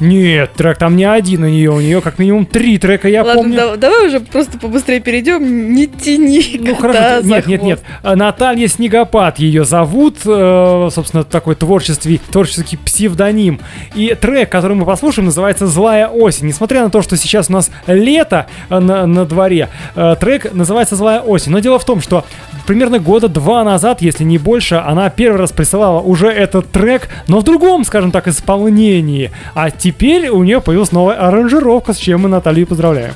Нет, 0.00 0.54
трек 0.54 0.78
там 0.78 0.96
не 0.96 1.04
один 1.04 1.44
у 1.44 1.48
нее, 1.48 1.70
у 1.70 1.80
нее 1.80 2.00
как 2.00 2.18
минимум 2.18 2.46
три 2.46 2.78
трека, 2.78 3.08
я 3.08 3.22
Ладно, 3.22 3.42
помню. 3.42 3.56
да- 3.56 3.76
давай 3.76 4.06
уже 4.08 4.20
просто 4.20 4.58
побыстрее 4.58 5.00
перейдем, 5.00 5.72
не 5.74 5.86
тяни. 5.86 6.58
Ну 6.58 6.74
хорошо, 6.74 7.20
нет, 7.22 7.46
нет, 7.46 7.62
нет. 7.62 7.80
А, 8.02 8.16
Наталья 8.16 8.66
Снегопад 8.66 9.38
ее 9.38 9.64
зовут, 9.64 10.16
э, 10.24 10.88
собственно, 10.92 11.22
такой 11.24 11.54
творческий, 11.54 12.20
творческий 12.30 12.76
псевдоним. 12.78 13.60
И 13.94 14.14
трек, 14.20 14.50
который 14.50 14.76
мы 14.76 14.86
послушаем, 14.86 15.26
называется 15.26 15.66
«Злая 15.66 16.08
осень». 16.08 16.46
Несмотря 16.46 16.82
на 16.82 16.90
то, 16.90 17.02
что 17.02 17.16
сейчас 17.16 17.50
у 17.50 17.52
нас 17.52 17.70
лето 17.86 18.46
э, 18.70 18.78
на, 18.78 19.06
на 19.06 19.24
дворе, 19.26 19.68
э, 19.94 20.16
трек 20.18 20.52
называется 20.54 20.96
«Злая 20.96 21.20
осень». 21.20 21.52
Но 21.52 21.58
дело 21.58 21.78
в 21.78 21.84
том, 21.84 22.00
что 22.00 22.24
примерно 22.66 22.98
года 22.98 23.28
два 23.28 23.64
назад, 23.64 24.00
если 24.00 24.24
не 24.24 24.38
больше, 24.38 24.76
она 24.76 25.10
первый 25.10 25.36
раз 25.38 25.52
присылала 25.52 26.00
уже 26.00 26.28
этот 26.28 26.70
трек, 26.70 27.08
но 27.28 27.40
в 27.40 27.44
другом, 27.44 27.84
скажем 27.84 28.10
так, 28.12 28.28
исполнении. 28.28 29.30
А 29.54 29.70
теперь 29.90 30.28
у 30.28 30.44
нее 30.44 30.60
появилась 30.60 30.92
новая 30.92 31.16
аранжировка, 31.16 31.92
с 31.92 31.96
чем 31.96 32.20
мы 32.22 32.28
Наталью 32.28 32.66
поздравляем. 32.66 33.12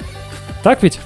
Так 0.65 0.83
ведь? 0.83 0.99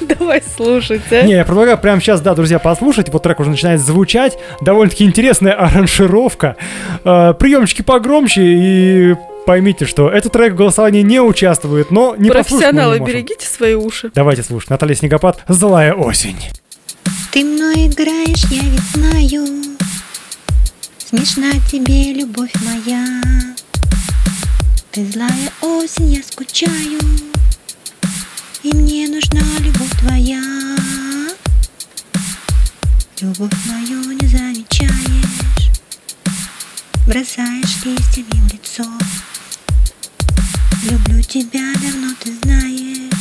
Давай 0.00 0.42
слушать, 0.42 1.00
а. 1.10 1.22
Не, 1.22 1.32
я 1.32 1.44
предлагаю 1.46 1.78
прямо 1.78 2.00
сейчас, 2.00 2.20
да, 2.20 2.34
друзья, 2.34 2.58
послушать. 2.58 3.08
Вот 3.08 3.22
трек 3.22 3.40
уже 3.40 3.48
начинает 3.50 3.80
звучать. 3.80 4.38
Довольно-таки 4.60 5.04
интересная 5.04 5.54
аранжировка. 5.54 6.56
Э, 7.04 7.32
приемчики 7.32 7.80
погромче 7.80 8.42
и 8.42 9.16
поймите, 9.46 9.86
что 9.86 10.10
этот 10.10 10.32
трек 10.32 10.52
в 10.52 10.56
голосовании 10.56 11.00
не 11.00 11.20
участвует, 11.20 11.90
но 11.90 12.14
не 12.16 12.28
Профессионалы, 12.28 13.00
не 13.00 13.06
берегите 13.06 13.46
свои 13.46 13.74
уши. 13.74 14.10
Давайте 14.14 14.42
слушать. 14.42 14.68
Наталья 14.68 14.94
Снегопад 14.94 15.42
«Злая 15.48 15.94
осень». 15.94 16.36
Ты 17.32 17.44
мной 17.44 17.86
играешь, 17.86 18.44
я 18.50 18.62
ведь 18.62 18.80
знаю 18.94 19.46
Смешна 20.98 21.50
тебе 21.70 22.12
любовь 22.12 22.52
моя 22.62 23.04
Ты 24.90 25.04
злая 25.12 25.52
осень, 25.60 26.14
я 26.14 26.22
скучаю 26.22 26.98
И 28.62 28.72
мне 28.74 29.06
нужна 29.06 29.42
любовь 29.60 29.90
твоя. 30.00 30.42
Любовь 33.20 33.52
мою 33.66 34.12
не 34.12 34.26
замечаешь 34.26 35.70
Бросаешь 37.06 37.84
листьями 37.84 38.30
в 38.30 38.52
лицо 38.52 38.84
Люблю 40.84 41.20
тебя, 41.22 41.72
давно 41.82 42.14
ты 42.20 42.32
знаешь 42.42 43.12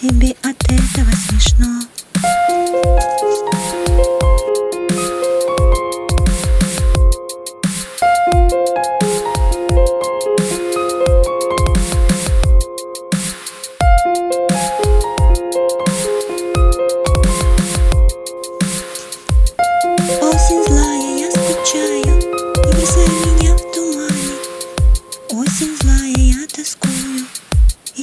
Тебе 0.00 0.34
от 0.42 0.62
этого 0.64 1.12
смешно. 1.28 1.80
Осень 2.22 4.00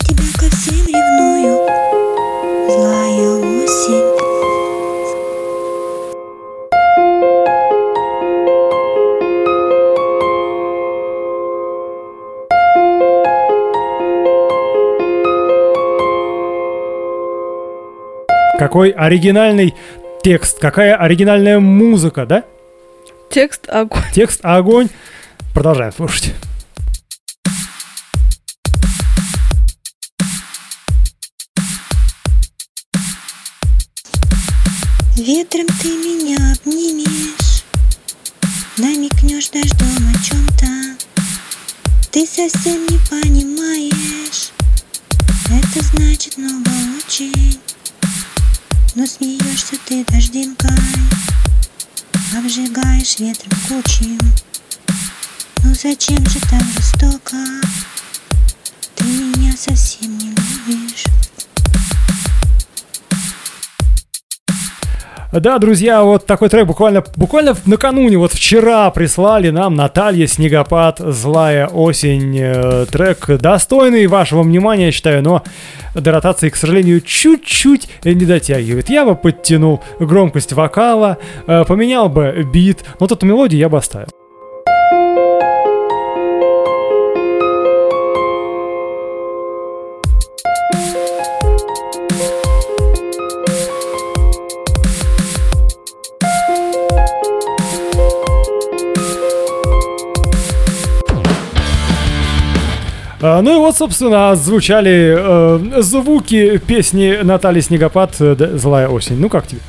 тебя 0.07 0.23
ко 0.39 0.49
всем 0.55 0.87
ревную, 0.87 1.67
злая 2.69 3.29
осень. 3.63 4.17
Какой 18.57 18.89
оригинальный 18.89 19.75
текст, 20.23 20.59
какая 20.59 20.95
оригинальная 20.95 21.59
музыка, 21.59 22.25
да? 22.25 22.43
Текст 23.29 23.69
огонь. 23.69 24.01
Текст 24.13 24.39
огонь. 24.43 24.87
Продолжаем 25.53 25.91
слушать. 25.91 26.33
Совсем 42.37 42.85
не 42.85 42.99
понимаешь. 43.09 44.51
Это 45.49 45.83
значит 45.87 46.37
много 46.37 46.69
очень. 46.99 47.59
Но 48.93 49.07
смеешься 49.07 49.75
ты 49.87 50.05
дождинкой 50.05 50.69
Обжигаешь 52.37 53.17
ветром 53.17 53.57
кучем 53.67 54.19
Ну 55.63 55.73
зачем 55.73 56.23
же 56.29 56.39
так 56.41 56.61
жестоко? 56.75 57.37
Ты 58.93 59.03
меня 59.03 59.55
совсем 59.57 60.15
не 60.19 60.29
любишь 60.29 61.05
Да, 65.31 65.59
друзья, 65.59 66.03
вот 66.03 66.25
такой 66.25 66.47
трек 66.47 66.65
буквально, 66.67 67.03
буквально 67.17 67.55
накануне, 67.65 68.17
вот 68.17 68.31
вчера 68.31 68.89
прислали 68.91 69.49
нам 69.49 69.75
Наталья 69.75 70.25
Снегопад 70.25 70.99
«Злая 70.99 71.67
осень». 71.67 72.37
Э, 72.39 72.85
трек 72.89 73.27
достойный 73.27 74.07
вашего 74.07 74.43
внимания, 74.43 74.85
я 74.85 74.91
считаю, 74.91 75.21
но 75.21 75.43
до 75.93 76.11
ротации, 76.13 76.49
к 76.49 76.55
сожалению, 76.55 77.01
чуть-чуть 77.01 77.89
не 78.05 78.25
дотягивает. 78.25 78.89
Я 78.89 79.03
бы 79.03 79.15
подтянул 79.15 79.83
громкость 79.99 80.53
вокала, 80.53 81.17
э, 81.45 81.65
поменял 81.65 82.07
бы 82.07 82.47
бит, 82.51 82.85
но 82.99 83.05
эту 83.05 83.25
мелодию 83.25 83.59
я 83.59 83.67
бы 83.67 83.77
оставил. 83.77 84.07
Ну 103.19 103.55
и 103.55 103.57
вот, 103.57 103.75
собственно, 103.75 104.35
звучали 104.35 105.15
э, 105.17 105.81
звуки 105.81 106.57
песни 106.59 107.19
Натальи 107.23 107.61
Снегопад 107.61 108.15
э, 108.19 108.35
«Злая 108.57 108.87
осень». 108.89 109.17
Ну 109.17 109.27
как 109.27 109.47
тебе? 109.47 109.59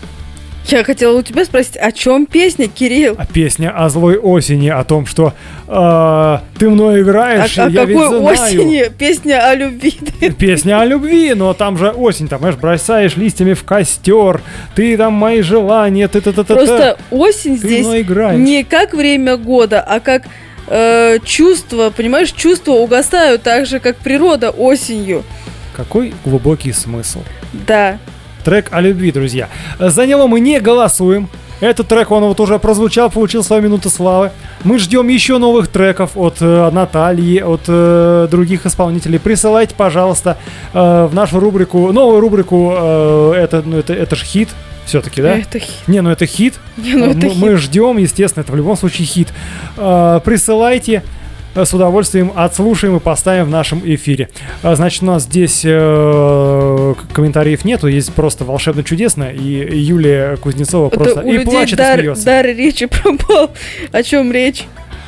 Я 0.70 0.84
хотела 0.84 1.18
у 1.18 1.22
тебя 1.22 1.46
спросить, 1.46 1.78
о 1.78 1.90
чем 1.92 2.26
песня, 2.26 2.68
Кирилл? 2.68 3.14
А 3.16 3.24
песня 3.24 3.70
о 3.74 3.88
злой 3.88 4.18
осени, 4.18 4.68
о 4.68 4.84
том, 4.84 5.06
что 5.06 5.32
э, 5.66 6.38
ты 6.58 6.68
мной 6.68 7.00
играешь, 7.00 7.58
О, 7.58 7.64
о 7.64 7.70
я 7.70 7.86
ведь 7.86 7.96
какой 7.96 8.20
знаю. 8.20 8.42
осени? 8.44 8.84
Песня 8.98 9.48
о 9.48 9.54
любви. 9.54 9.94
Песня 10.38 10.80
о 10.82 10.84
любви, 10.84 11.32
но 11.34 11.54
там 11.54 11.78
же 11.78 11.88
осень, 11.88 12.28
там, 12.28 12.40
знаешь, 12.40 12.56
бросаешь 12.56 13.16
листьями 13.16 13.54
в 13.54 13.64
костер, 13.64 14.42
ты 14.74 14.98
там 14.98 15.14
мои 15.14 15.40
желания, 15.40 16.06
ты 16.06 16.20
ты 16.20 16.34
ты 16.34 16.44
ты 16.44 16.54
Просто 16.54 16.98
осень 17.10 17.58
Ты 17.58 17.66
здесь 17.66 17.86
не 17.86 18.62
как 18.62 18.92
время 18.92 19.38
года, 19.38 19.80
а 19.80 20.00
как 20.00 20.24
э, 20.68 21.18
чувства, 21.24 21.90
понимаешь, 21.90 22.32
чувства 22.32 22.72
угасают 22.72 23.42
так 23.42 23.66
же, 23.66 23.80
как 23.80 23.96
природа 23.96 24.50
осенью. 24.50 25.24
Какой 25.76 26.14
глубокий 26.24 26.72
смысл. 26.72 27.20
Да. 27.52 27.98
Трек 28.44 28.68
о 28.70 28.80
любви, 28.80 29.12
друзья. 29.12 29.48
За 29.78 30.06
него 30.06 30.26
мы 30.26 30.40
не 30.40 30.60
голосуем. 30.60 31.28
Этот 31.60 31.88
трек, 31.88 32.12
он 32.12 32.22
вот 32.24 32.38
уже 32.38 32.58
прозвучал, 32.60 33.10
получил 33.10 33.42
свою 33.42 33.62
минуту 33.62 33.90
славы. 33.90 34.30
Мы 34.62 34.78
ждем 34.78 35.08
еще 35.08 35.38
новых 35.38 35.66
треков 35.66 36.12
от 36.16 36.36
э, 36.40 36.70
Натальи, 36.70 37.40
от 37.40 37.62
э, 37.66 38.28
других 38.30 38.64
исполнителей. 38.64 39.18
Присылайте, 39.18 39.74
пожалуйста, 39.74 40.38
э, 40.72 41.08
в 41.10 41.14
нашу 41.14 41.40
рубрику, 41.40 41.92
новую 41.92 42.20
рубрику, 42.20 42.72
э, 42.76 43.32
это, 43.38 43.62
ну, 43.66 43.76
это, 43.78 43.92
это 43.92 44.14
же 44.14 44.24
хит, 44.24 44.48
все-таки, 44.88 45.22
да? 45.22 45.38
Это 45.38 45.58
хит. 45.60 45.70
Не, 45.86 46.00
ну 46.00 46.10
это 46.10 46.26
хит. 46.26 46.54
Не, 46.76 46.94
ну 46.94 47.06
это 47.10 47.18
мы, 47.26 47.28
хит. 47.30 47.38
мы 47.42 47.56
ждем, 47.56 47.96
естественно, 47.98 48.42
это 48.42 48.52
в 48.52 48.56
любом 48.56 48.76
случае 48.76 49.06
хит. 49.06 49.28
Э, 49.76 50.20
присылайте. 50.24 51.02
э, 51.54 51.64
С 51.64 51.72
удовольствием 51.74 52.32
отслушаем 52.34 52.96
и 52.96 53.00
поставим 53.00 53.44
в 53.46 53.50
нашем 53.50 53.80
эфире. 53.84 54.28
А, 54.62 54.74
Значит, 54.74 55.02
у 55.02 55.06
нас 55.06 55.22
здесь 55.24 55.62
э, 55.64 56.94
комментариев 57.12 57.64
нету, 57.64 57.86
есть 57.88 58.12
просто 58.12 58.44
волшебно 58.44 58.82
чудесно, 58.84 59.24
и 59.30 59.78
Юлия 59.78 60.36
Кузнецова 60.36 60.88
просто 60.88 61.20
у 61.20 61.28
и 61.28 61.32
людей 61.32 61.44
плачет, 61.44 61.74
и 61.74 61.76
дар, 61.76 61.98
смеется. 62.00 62.24
дар 62.24 62.46
речи 62.46 62.86
пропал. 63.02 63.50
О 63.92 64.02
чем 64.02 64.32
речь? 64.32 64.64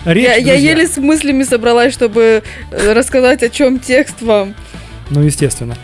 Речь, 0.07 0.25
я, 0.25 0.35
я 0.37 0.55
еле 0.55 0.87
с 0.89 0.97
мыслями 0.97 1.43
собралась, 1.43 1.93
чтобы 1.93 2.43
э, 2.71 2.93
рассказать, 2.95 3.43
о 3.43 3.49
чем 3.51 3.79
текст 3.79 4.23
вам. 4.23 4.55
Ну, 5.11 5.23
естественно. 5.23 5.77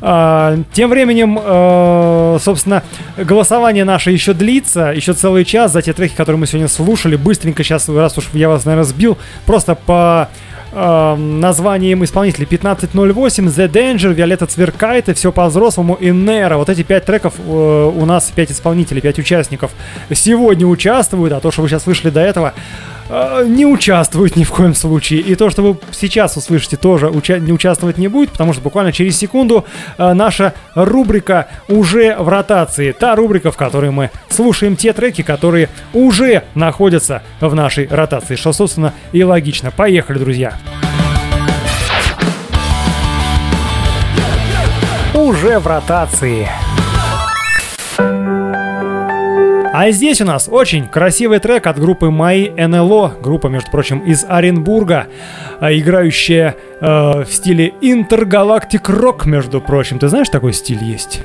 А, 0.00 0.58
тем 0.72 0.88
временем, 0.88 1.38
э, 1.40 2.38
собственно, 2.40 2.82
голосование 3.18 3.84
наше 3.84 4.10
еще 4.10 4.32
длится, 4.32 4.92
еще 4.96 5.12
целый 5.12 5.44
час 5.44 5.72
за 5.72 5.82
те 5.82 5.92
треки, 5.92 6.14
которые 6.14 6.40
мы 6.40 6.46
сегодня 6.46 6.68
слушали. 6.68 7.16
Быстренько 7.16 7.62
сейчас, 7.62 7.88
раз 7.90 8.16
уж 8.16 8.30
я 8.32 8.48
вас, 8.48 8.64
наверное, 8.64 8.88
сбил, 8.88 9.18
просто 9.44 9.74
по 9.74 10.30
э, 10.72 11.14
названиям 11.16 12.02
исполнителей 12.04 12.46
1508, 12.46 13.48
The 13.48 13.70
Danger, 13.70 14.14
Виолетта 14.14 14.46
Цверкает 14.46 15.10
и 15.10 15.12
все 15.12 15.30
по-взрослому 15.30 15.94
и 15.94 16.10
Нера. 16.10 16.56
Вот 16.56 16.70
эти 16.70 16.82
пять 16.82 17.04
треков 17.04 17.34
э, 17.38 17.42
у 17.42 18.06
нас 18.06 18.32
пять 18.34 18.50
исполнителей, 18.50 19.02
пять 19.02 19.18
участников 19.18 19.72
сегодня 20.10 20.66
участвуют, 20.66 21.34
а 21.34 21.40
то, 21.40 21.50
что 21.50 21.60
вы 21.60 21.68
сейчас 21.68 21.82
слышали 21.82 22.08
до 22.08 22.20
этого, 22.20 22.54
не 23.10 23.66
участвует 23.66 24.36
ни 24.36 24.44
в 24.44 24.50
коем 24.50 24.74
случае. 24.74 25.20
И 25.20 25.34
то, 25.34 25.50
что 25.50 25.62
вы 25.62 25.76
сейчас 25.92 26.36
услышите, 26.36 26.76
тоже 26.76 27.06
уча- 27.06 27.38
не 27.38 27.52
участвовать 27.52 27.98
не 27.98 28.08
будет, 28.08 28.30
потому 28.30 28.52
что 28.52 28.62
буквально 28.62 28.92
через 28.92 29.18
секунду 29.18 29.64
э, 29.98 30.12
наша 30.12 30.54
рубрика 30.74 31.48
уже 31.68 32.16
в 32.16 32.28
ротации. 32.28 32.92
Та 32.92 33.16
рубрика, 33.16 33.50
в 33.50 33.56
которой 33.56 33.90
мы 33.90 34.10
слушаем 34.28 34.76
те 34.76 34.92
треки, 34.92 35.22
которые 35.22 35.68
уже 35.92 36.44
находятся 36.54 37.22
в 37.40 37.54
нашей 37.54 37.86
ротации. 37.88 38.36
Что, 38.36 38.52
собственно, 38.52 38.94
и 39.12 39.24
логично. 39.24 39.70
Поехали, 39.70 40.18
друзья. 40.18 40.54
Уже 45.14 45.58
в 45.58 45.66
ротации. 45.66 46.48
А 49.72 49.92
здесь 49.92 50.20
у 50.20 50.24
нас 50.24 50.48
очень 50.50 50.88
красивый 50.88 51.38
трек 51.38 51.68
от 51.68 51.78
группы 51.78 52.10
Мои 52.10 52.50
НЛО, 52.50 53.14
группа, 53.22 53.46
между 53.46 53.70
прочим, 53.70 54.00
из 54.00 54.24
Оренбурга, 54.28 55.06
а, 55.60 55.72
играющая 55.72 56.56
э, 56.80 57.22
в 57.22 57.28
стиле 57.32 57.74
интергалактик 57.80 58.88
рок, 58.88 59.26
между 59.26 59.60
прочим. 59.60 60.00
Ты 60.00 60.08
знаешь, 60.08 60.28
такой 60.28 60.54
стиль 60.54 60.82
есть? 60.82 61.22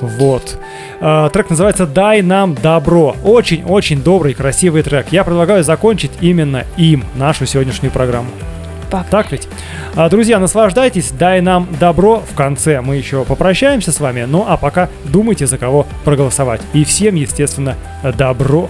Вот. 0.00 0.56
Э, 1.00 1.30
трек 1.32 1.50
называется 1.50 1.84
«Дай 1.84 2.22
нам 2.22 2.54
добро». 2.54 3.16
Очень-очень 3.24 4.04
добрый, 4.04 4.34
красивый 4.34 4.82
трек. 4.82 5.06
Я 5.10 5.24
предлагаю 5.24 5.64
закончить 5.64 6.12
именно 6.20 6.64
им 6.76 7.04
нашу 7.16 7.44
сегодняшнюю 7.44 7.90
программу. 7.90 8.30
Так 9.10 9.32
ведь? 9.32 9.48
А, 9.96 10.08
Друзья, 10.08 10.38
наслаждайтесь, 10.38 11.10
дай 11.10 11.40
нам 11.40 11.68
добро. 11.78 12.22
В 12.30 12.34
конце 12.34 12.80
мы 12.80 12.96
еще 12.96 13.24
попрощаемся 13.24 13.92
с 13.92 14.00
вами. 14.00 14.24
Ну 14.28 14.44
а 14.46 14.56
пока 14.56 14.88
думайте, 15.04 15.46
за 15.46 15.58
кого 15.58 15.86
проголосовать. 16.04 16.60
И 16.72 16.84
всем, 16.84 17.14
естественно, 17.14 17.76
добро. 18.16 18.68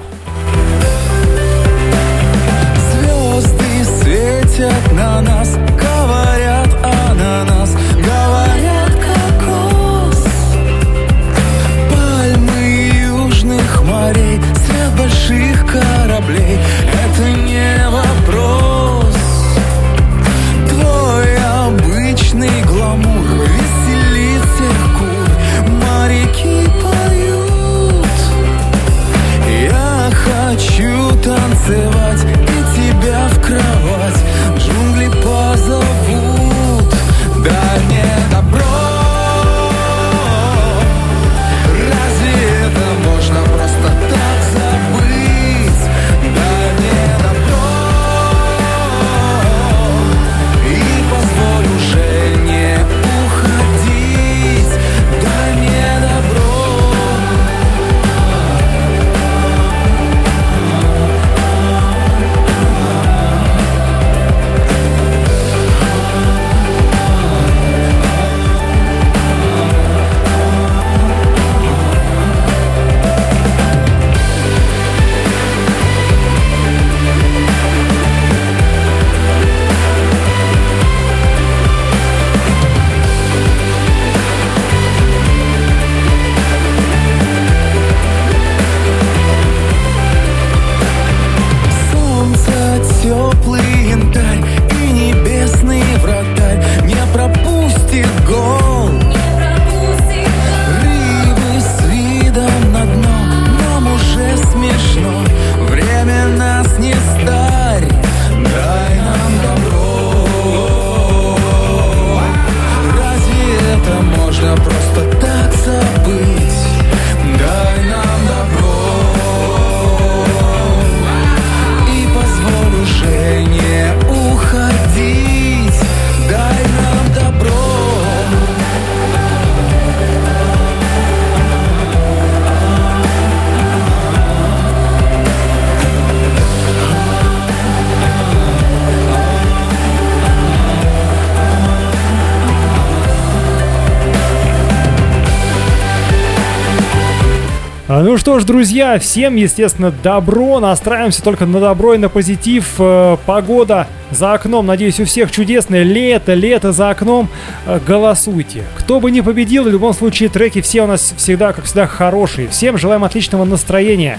Что 148.20 148.38
ж, 148.38 148.44
друзья, 148.44 148.98
всем, 148.98 149.34
естественно, 149.36 149.90
добро. 149.90 150.60
Настраиваемся 150.60 151.22
только 151.22 151.46
на 151.46 151.58
добро 151.58 151.94
и 151.94 151.98
на 151.98 152.10
позитив. 152.10 152.74
Э, 152.78 153.16
Погода 153.24 153.88
за 154.10 154.34
окном, 154.34 154.66
надеюсь, 154.66 155.00
у 155.00 155.06
всех 155.06 155.32
чудесное. 155.32 155.84
Лето, 155.84 156.34
лето 156.34 156.70
за 156.72 156.90
окном. 156.90 157.30
Э, 157.66 157.80
Голосуйте. 157.84 158.64
Кто 158.76 159.00
бы 159.00 159.10
ни 159.10 159.22
победил, 159.22 159.64
в 159.64 159.68
любом 159.68 159.94
случае 159.94 160.28
треки 160.28 160.60
все 160.60 160.82
у 160.82 160.86
нас 160.86 161.14
всегда, 161.16 161.54
как 161.54 161.64
всегда, 161.64 161.86
хорошие. 161.86 162.46
Всем 162.48 162.76
желаем 162.76 163.04
отличного 163.04 163.46
настроения. 163.46 164.18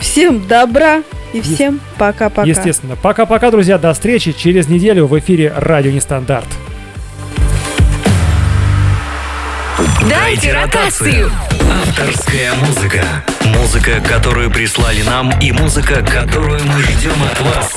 Всем 0.00 0.44
добра 0.48 1.04
и 1.32 1.40
всем 1.40 1.80
пока-пока. 1.98 2.42
Естественно. 2.42 2.96
Пока-пока, 3.00 3.52
друзья. 3.52 3.78
До 3.78 3.92
встречи 3.92 4.32
через 4.32 4.68
неделю 4.68 5.06
в 5.06 5.16
эфире 5.20 5.54
Радио 5.56 5.92
Нестандарт. 5.92 6.48
Дайте 10.10 10.52
ротацию. 10.52 11.30
Авторская 11.72 12.52
музыка. 12.54 13.02
Музыка, 13.44 14.02
которую 14.06 14.50
прислали 14.50 15.00
нам, 15.02 15.30
и 15.40 15.52
музыка, 15.52 16.04
которую 16.04 16.62
мы 16.64 16.82
ждем 16.82 17.14
от 17.22 17.40
вас. 17.40 17.72